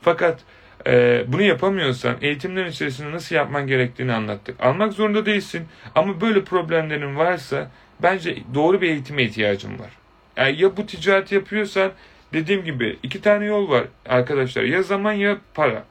[0.00, 0.40] Fakat
[0.86, 4.60] e, bunu yapamıyorsan eğitimlerin içerisinde nasıl yapman gerektiğini anlattık.
[4.60, 7.70] Almak zorunda değilsin ama böyle problemlerin varsa
[8.02, 9.90] bence doğru bir eğitime ihtiyacın var.
[10.36, 11.92] Yani ya bu ticaret yapıyorsan
[12.36, 14.62] dediğim gibi iki tane yol var arkadaşlar.
[14.62, 15.84] Ya zaman ya para.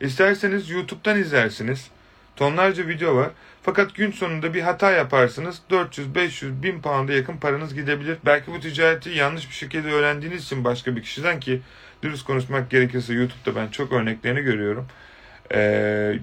[0.00, 1.90] İsterseniz YouTube'dan izlersiniz.
[2.36, 3.30] Tonlarca video var.
[3.62, 8.18] Fakat gün sonunda bir hata yaparsınız 400, 500, 1000 pound'a yakın paranız gidebilir.
[8.26, 11.60] Belki bu ticareti yanlış bir şekilde öğrendiğiniz için başka bir kişiden ki
[12.02, 14.86] dürüst konuşmak gerekirse YouTube'da ben çok örneklerini görüyorum.
[15.54, 16.18] Ee,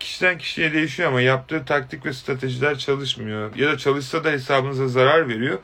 [0.00, 3.56] kişiden kişiye değişiyor ama yaptığı taktik ve stratejiler çalışmıyor.
[3.56, 5.58] Ya da çalışsa da hesabınıza zarar veriyor.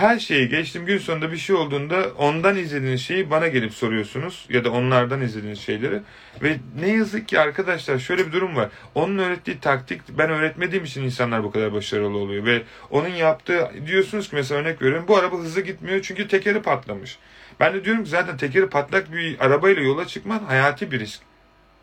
[0.00, 4.64] Her şeyi geçtim gün sonunda bir şey olduğunda ondan izlediğiniz şeyi bana gelip soruyorsunuz ya
[4.64, 6.00] da onlardan izlediğiniz şeyleri
[6.42, 8.68] ve ne yazık ki arkadaşlar şöyle bir durum var.
[8.94, 14.30] Onun öğrettiği taktik ben öğretmediğim için insanlar bu kadar başarılı oluyor ve onun yaptığı diyorsunuz
[14.30, 17.18] ki mesela örnek veriyorum bu araba hızlı gitmiyor çünkü tekeri patlamış.
[17.60, 21.20] Ben de diyorum ki zaten tekeri patlak bir arabayla yola çıkman hayati bir risk.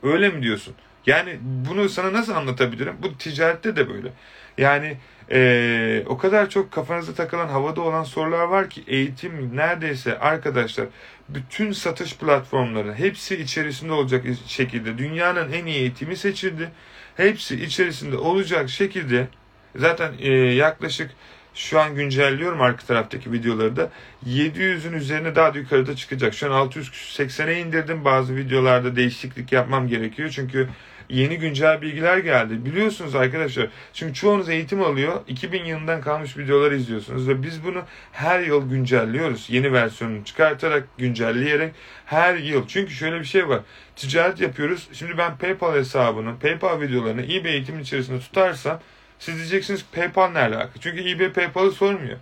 [0.04, 0.76] Öyle mi diyorsun?
[1.06, 2.96] Yani bunu sana nasıl anlatabilirim?
[3.04, 4.10] Bu ticarette de böyle.
[4.58, 4.98] Yani
[5.32, 10.86] ee, o kadar çok kafanızda takılan havada olan sorular var ki eğitim neredeyse arkadaşlar
[11.30, 16.72] bütün satış platformları hepsi içerisinde olacak şekilde dünyanın en iyi eğitimi seçildi.
[17.18, 19.28] Hepsi içerisinde olacak şekilde
[19.76, 21.12] zaten e, yaklaşık
[21.58, 23.90] şu an güncelliyorum arka taraftaki videoları da
[24.26, 26.34] 700'ün üzerine daha da yukarıda çıkacak.
[26.34, 28.06] Şu an 680'e indirdim.
[28.06, 30.30] Bazı videolarda değişiklik yapmam gerekiyor.
[30.30, 30.70] Çünkü
[31.10, 32.66] yeni güncel bilgiler geldi.
[32.66, 33.68] Biliyorsunuz arkadaşlar.
[33.94, 35.22] Çünkü çoğunuz eğitim alıyor.
[35.28, 39.46] 2000 yılından kalmış videolar izliyorsunuz ve biz bunu her yıl güncelliyoruz.
[39.50, 41.74] Yeni versiyonunu çıkartarak, güncelleyerek
[42.06, 42.68] her yıl.
[42.68, 43.60] Çünkü şöyle bir şey var.
[43.96, 44.90] Ticaret yapıyoruz.
[44.94, 48.80] Şimdi ben PayPal hesabını, PayPal videolarını eBay eğitimin içerisinde tutarsam
[49.20, 50.70] siz diyeceksiniz PayPal ne alaka?
[50.80, 52.18] Çünkü eBay PayPal'ı sormuyor.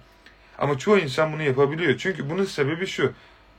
[0.58, 1.98] Ama çoğu insan bunu yapabiliyor.
[1.98, 3.14] Çünkü bunun sebebi şu.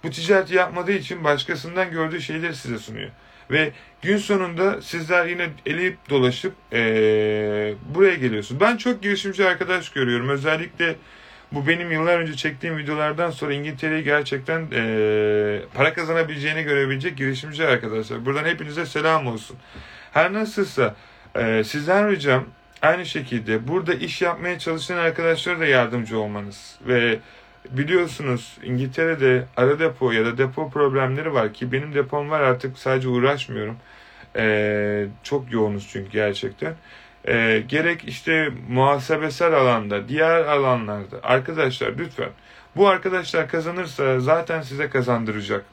[0.05, 3.11] Bu ticareti yapmadığı için başkasından gördüğü şeyleri size sunuyor.
[3.51, 3.72] Ve
[4.03, 8.61] gün sonunda sizler yine elip dolaşıp ee, buraya geliyorsunuz.
[8.61, 10.28] Ben çok girişimci arkadaş görüyorum.
[10.28, 10.97] Özellikle
[11.53, 18.26] bu benim yıllar önce çektiğim videolardan sonra İngiltere'yi gerçekten ee, para kazanabileceğini görebilecek girişimci arkadaşlar.
[18.26, 19.57] Buradan hepinize selam olsun.
[20.12, 20.94] Her nasılsa
[21.36, 22.44] ee, sizden ricam
[22.82, 27.18] aynı şekilde burada iş yapmaya çalışan arkadaşlara da yardımcı olmanız ve
[27.70, 33.08] biliyorsunuz İngiltere'de ara depo ya da depo problemleri var ki benim depom var artık sadece
[33.08, 33.76] uğraşmıyorum.
[34.36, 36.74] Ee, çok yoğunuz çünkü gerçekten.
[37.28, 42.30] Ee, gerek işte muhasebesel alanda, diğer alanlarda arkadaşlar lütfen
[42.76, 45.64] bu arkadaşlar kazanırsa zaten size kazandıracak.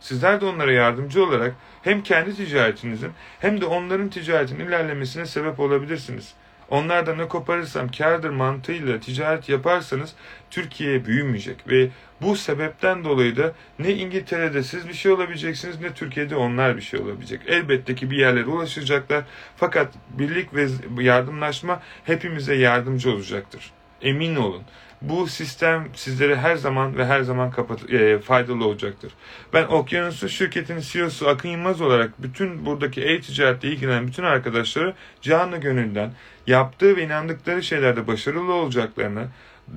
[0.00, 6.34] Sizler de onlara yardımcı olarak hem kendi ticaretinizin hem de onların ticaretinin ilerlemesine sebep olabilirsiniz.
[6.70, 10.14] Onlardan ne koparırsam kârdır mantığıyla ticaret yaparsanız
[10.50, 11.88] Türkiye büyümeyecek ve
[12.20, 17.00] bu sebepten dolayı da ne İngiltere'de siz bir şey olabileceksiniz ne Türkiye'de onlar bir şey
[17.00, 17.40] olabilecek.
[17.46, 19.24] Elbette ki bir yerlere ulaşacaklar
[19.56, 20.66] fakat birlik ve
[21.02, 23.70] yardımlaşma hepimize yardımcı olacaktır.
[24.02, 24.62] Emin olun
[25.02, 29.12] bu sistem sizlere her zaman ve her zaman kapat e, faydalı olacaktır.
[29.52, 36.12] Ben Okyanusu şirketinin CEO'su Akın Yılmaz olarak bütün buradaki e-ticaretle ilgilenen bütün arkadaşları canlı gönülden
[36.46, 39.28] yaptığı ve inandıkları şeylerde başarılı olacaklarını,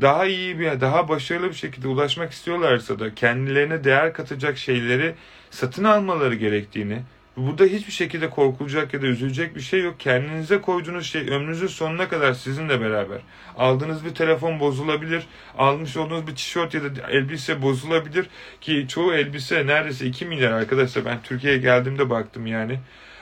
[0.01, 5.15] daha iyi bir, daha başarılı bir şekilde ulaşmak istiyorlarsa da kendilerine değer katacak şeyleri
[5.51, 7.01] satın almaları gerektiğini,
[7.37, 9.99] Burada hiçbir şekilde korkulacak ya da üzülecek bir şey yok.
[9.99, 13.17] Kendinize koyduğunuz şey ömrünüzün sonuna kadar sizinle beraber.
[13.57, 15.23] Aldığınız bir telefon bozulabilir.
[15.57, 18.27] Almış olduğunuz bir tişört ya da elbise bozulabilir.
[18.61, 21.05] Ki çoğu elbise neredeyse 2 milyar arkadaşlar.
[21.05, 22.79] Ben Türkiye'ye geldiğimde baktım yani.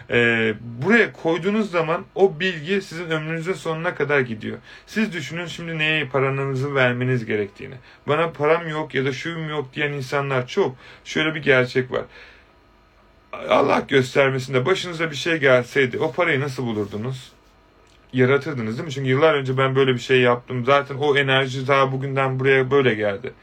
[0.09, 4.57] Ee, buraya koyduğunuz zaman o bilgi sizin ömrünüzün sonuna kadar gidiyor.
[4.85, 7.75] Siz düşünün şimdi neye paranızı vermeniz gerektiğini.
[8.07, 10.75] Bana param yok ya da şuyum yok diyen insanlar çok.
[11.03, 12.03] Şöyle bir gerçek var.
[13.33, 17.31] Allah göstermesinde başınıza bir şey gelseydi o parayı nasıl bulurdunuz?
[18.13, 18.91] Yaratırdınız değil mi?
[18.91, 20.65] Çünkü yıllar önce ben böyle bir şey yaptım.
[20.65, 23.33] Zaten o enerji daha bugünden buraya böyle geldi.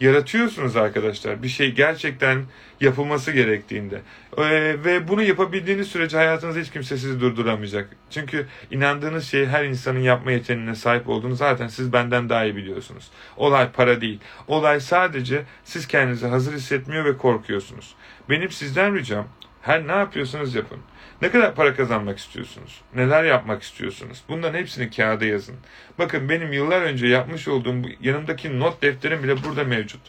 [0.00, 1.42] Yaratıyorsunuz arkadaşlar.
[1.42, 2.44] Bir şey gerçekten
[2.80, 4.00] yapılması gerektiğinde.
[4.36, 4.44] Ee,
[4.84, 7.88] ve bunu yapabildiğiniz sürece hayatınızda hiç kimse sizi durduramayacak.
[8.10, 13.10] Çünkü inandığınız şeyi her insanın yapma yeteneğine sahip olduğunu zaten siz benden daha iyi biliyorsunuz.
[13.36, 14.20] Olay para değil.
[14.48, 17.94] Olay sadece siz kendinizi hazır hissetmiyor ve korkuyorsunuz.
[18.28, 19.28] Benim sizden ricam
[19.62, 20.78] her ne yapıyorsanız yapın.
[21.22, 22.80] Ne kadar para kazanmak istiyorsunuz?
[22.94, 24.22] Neler yapmak istiyorsunuz?
[24.28, 25.56] Bunların hepsini kağıda yazın.
[25.98, 30.00] Bakın benim yıllar önce yapmış olduğum bu yanımdaki not defterim bile burada mevcut.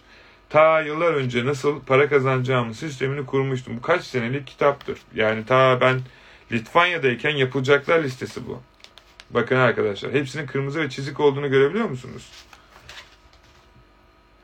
[0.50, 3.78] Ta yıllar önce nasıl para kazanacağımın sistemini kurmuştum.
[3.78, 5.00] Bu kaç senelik kitaptır.
[5.16, 6.02] Yani ta ben
[6.52, 8.62] Litvanya'dayken yapılacaklar listesi bu.
[9.30, 12.32] Bakın arkadaşlar hepsinin kırmızı ve çizik olduğunu görebiliyor musunuz?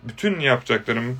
[0.03, 1.19] Bütün yapacaklarım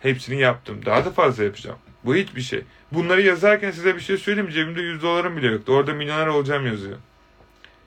[0.00, 0.86] hepsini yaptım.
[0.86, 1.78] Daha da fazla yapacağım.
[2.06, 2.62] Bu hiçbir şey.
[2.92, 4.50] Bunları yazarken size bir şey söyleyeyim.
[4.50, 5.72] Cebimde 100 dolarım bile yoktu.
[5.72, 6.96] Orada milyoner olacağım yazıyor.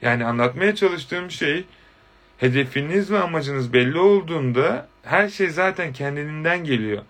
[0.01, 1.65] Yani anlatmaya çalıştığım şey
[2.37, 7.03] hedefiniz ve amacınız belli olduğunda her şey zaten kendinden geliyor.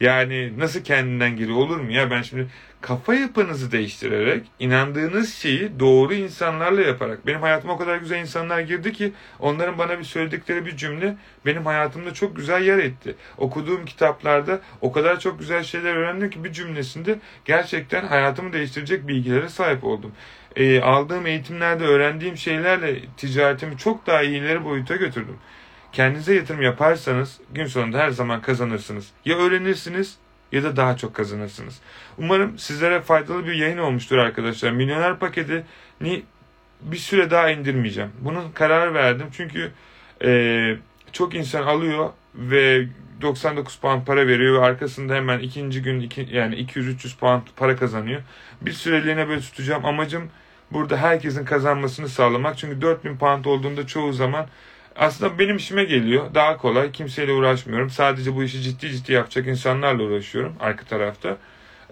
[0.00, 2.46] Yani nasıl kendinden geliyor olur mu ya ben şimdi
[2.86, 8.92] kafa yapınızı değiştirerek inandığınız şeyi doğru insanlarla yaparak benim hayatıma o kadar güzel insanlar girdi
[8.92, 11.16] ki onların bana bir söyledikleri bir cümle
[11.46, 13.14] benim hayatımda çok güzel yer etti.
[13.38, 19.48] Okuduğum kitaplarda o kadar çok güzel şeyler öğrendim ki bir cümlesinde gerçekten hayatımı değiştirecek bilgilere
[19.48, 20.12] sahip oldum.
[20.56, 25.36] E, aldığım eğitimlerde öğrendiğim şeylerle ticaretimi çok daha iyileri boyuta götürdüm.
[25.92, 29.10] Kendinize yatırım yaparsanız gün sonunda her zaman kazanırsınız.
[29.24, 30.18] Ya öğrenirsiniz
[30.52, 31.80] ya da daha çok kazanırsınız.
[32.18, 34.70] Umarım sizlere faydalı bir yayın olmuştur arkadaşlar.
[34.70, 35.64] Milyoner paketi
[36.00, 36.22] ni
[36.80, 38.10] bir süre daha indirmeyeceğim.
[38.20, 39.72] Bunun karar verdim çünkü
[40.24, 40.76] e,
[41.12, 42.86] çok insan alıyor ve
[43.22, 48.22] 99 pound para veriyor ve arkasında hemen ikinci gün iki, yani 200-300 pound para kazanıyor.
[48.60, 49.84] Bir süreliğine böyle tutacağım.
[49.84, 50.30] Amacım
[50.72, 52.58] burada herkesin kazanmasını sağlamak.
[52.58, 54.46] Çünkü 4000 pound olduğunda çoğu zaman
[54.98, 56.34] aslında benim işime geliyor.
[56.34, 56.92] Daha kolay.
[56.92, 57.90] Kimseyle uğraşmıyorum.
[57.90, 61.36] Sadece bu işi ciddi ciddi yapacak insanlarla uğraşıyorum arka tarafta.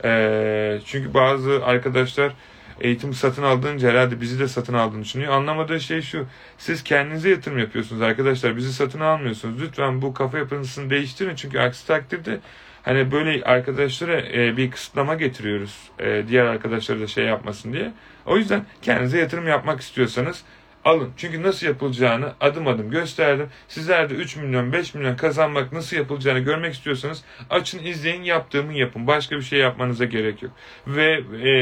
[0.05, 2.33] Ee, çünkü bazı arkadaşlar
[2.81, 5.33] eğitim satın aldığınca herhalde bizi de satın aldığını düşünüyor.
[5.33, 6.27] Anlamadığı şey şu.
[6.59, 8.57] Siz kendinize yatırım yapıyorsunuz arkadaşlar.
[8.57, 9.63] Bizi satın almıyorsunuz.
[9.63, 11.35] Lütfen bu kafa yapısını değiştirin.
[11.35, 12.41] Çünkü aksi takdirde
[12.83, 15.79] hani böyle arkadaşlara e, bir kısıtlama getiriyoruz.
[15.99, 17.93] E, diğer arkadaşlara da şey yapmasın diye.
[18.27, 20.43] O yüzden kendinize yatırım yapmak istiyorsanız
[20.85, 21.11] alın.
[21.17, 23.49] Çünkü nasıl yapılacağını adım adım gösterdim.
[23.69, 29.07] Sizler de 3 milyon 5 milyon kazanmak nasıl yapılacağını görmek istiyorsanız açın izleyin yaptığımı yapın.
[29.07, 30.53] Başka bir şey yapmanıza gerek yok.
[30.87, 31.13] Ve
[31.49, 31.53] e,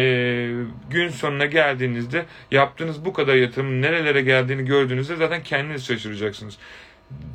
[0.90, 6.58] gün sonuna geldiğinizde yaptığınız bu kadar yatırımın nerelere geldiğini gördüğünüzde zaten kendiniz şaşıracaksınız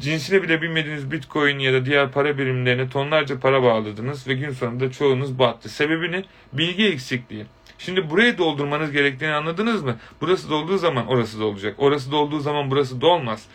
[0.01, 4.91] cinsini bile bilmediğiniz bitcoin ya da diğer para birimlerine tonlarca para bağladınız ve gün sonunda
[4.91, 5.69] çoğunuz battı.
[5.69, 6.23] Sebebini
[6.53, 7.45] bilgi eksikliği.
[7.88, 9.97] Şimdi burayı doldurmanız gerektiğini anladınız mı?
[10.21, 11.75] Burası dolduğu zaman orası dolacak.
[11.77, 13.45] Orası dolduğu zaman burası dolmaz.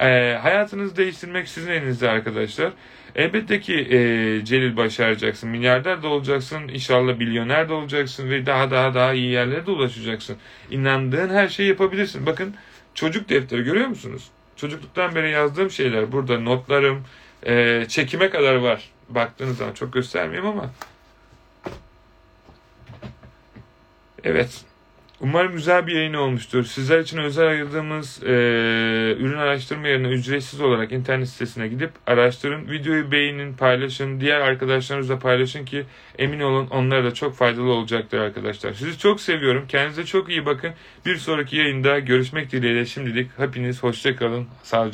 [0.00, 2.72] Ee, hayatınızı değiştirmek sizin elinizde arkadaşlar.
[3.14, 3.98] Elbette ki e,
[4.44, 5.50] Celil başaracaksın.
[5.50, 6.68] Milyarder de olacaksın.
[6.68, 8.30] İnşallah milyoner de olacaksın.
[8.30, 10.36] Ve daha daha daha iyi yerlere de ulaşacaksın.
[10.70, 12.26] İnandığın her şeyi yapabilirsin.
[12.26, 12.54] Bakın
[12.94, 14.28] çocuk defteri görüyor musunuz?
[14.56, 16.12] Çocukluktan beri yazdığım şeyler.
[16.12, 17.04] Burada notlarım,
[17.46, 18.90] e, çekime kadar var.
[19.08, 20.70] Baktığınız zaman çok göstermeyeyim ama
[24.24, 24.64] Evet.
[25.20, 26.64] Umarım güzel bir yayın olmuştur.
[26.64, 28.28] Sizler için özel ayırdığımız e,
[29.18, 32.70] ürün araştırma yerine ücretsiz olarak internet sitesine gidip araştırın.
[32.70, 34.20] Videoyu beğenin, paylaşın.
[34.20, 35.84] Diğer arkadaşlarınızla paylaşın ki
[36.18, 38.72] emin olun onlara da çok faydalı olacaktır arkadaşlar.
[38.72, 39.64] Sizi çok seviyorum.
[39.68, 40.70] Kendinize çok iyi bakın.
[41.06, 44.46] Bir sonraki yayında görüşmek dileğiyle şimdilik hepiniz hoşça kalın.
[44.62, 44.92] Sağlıcakla.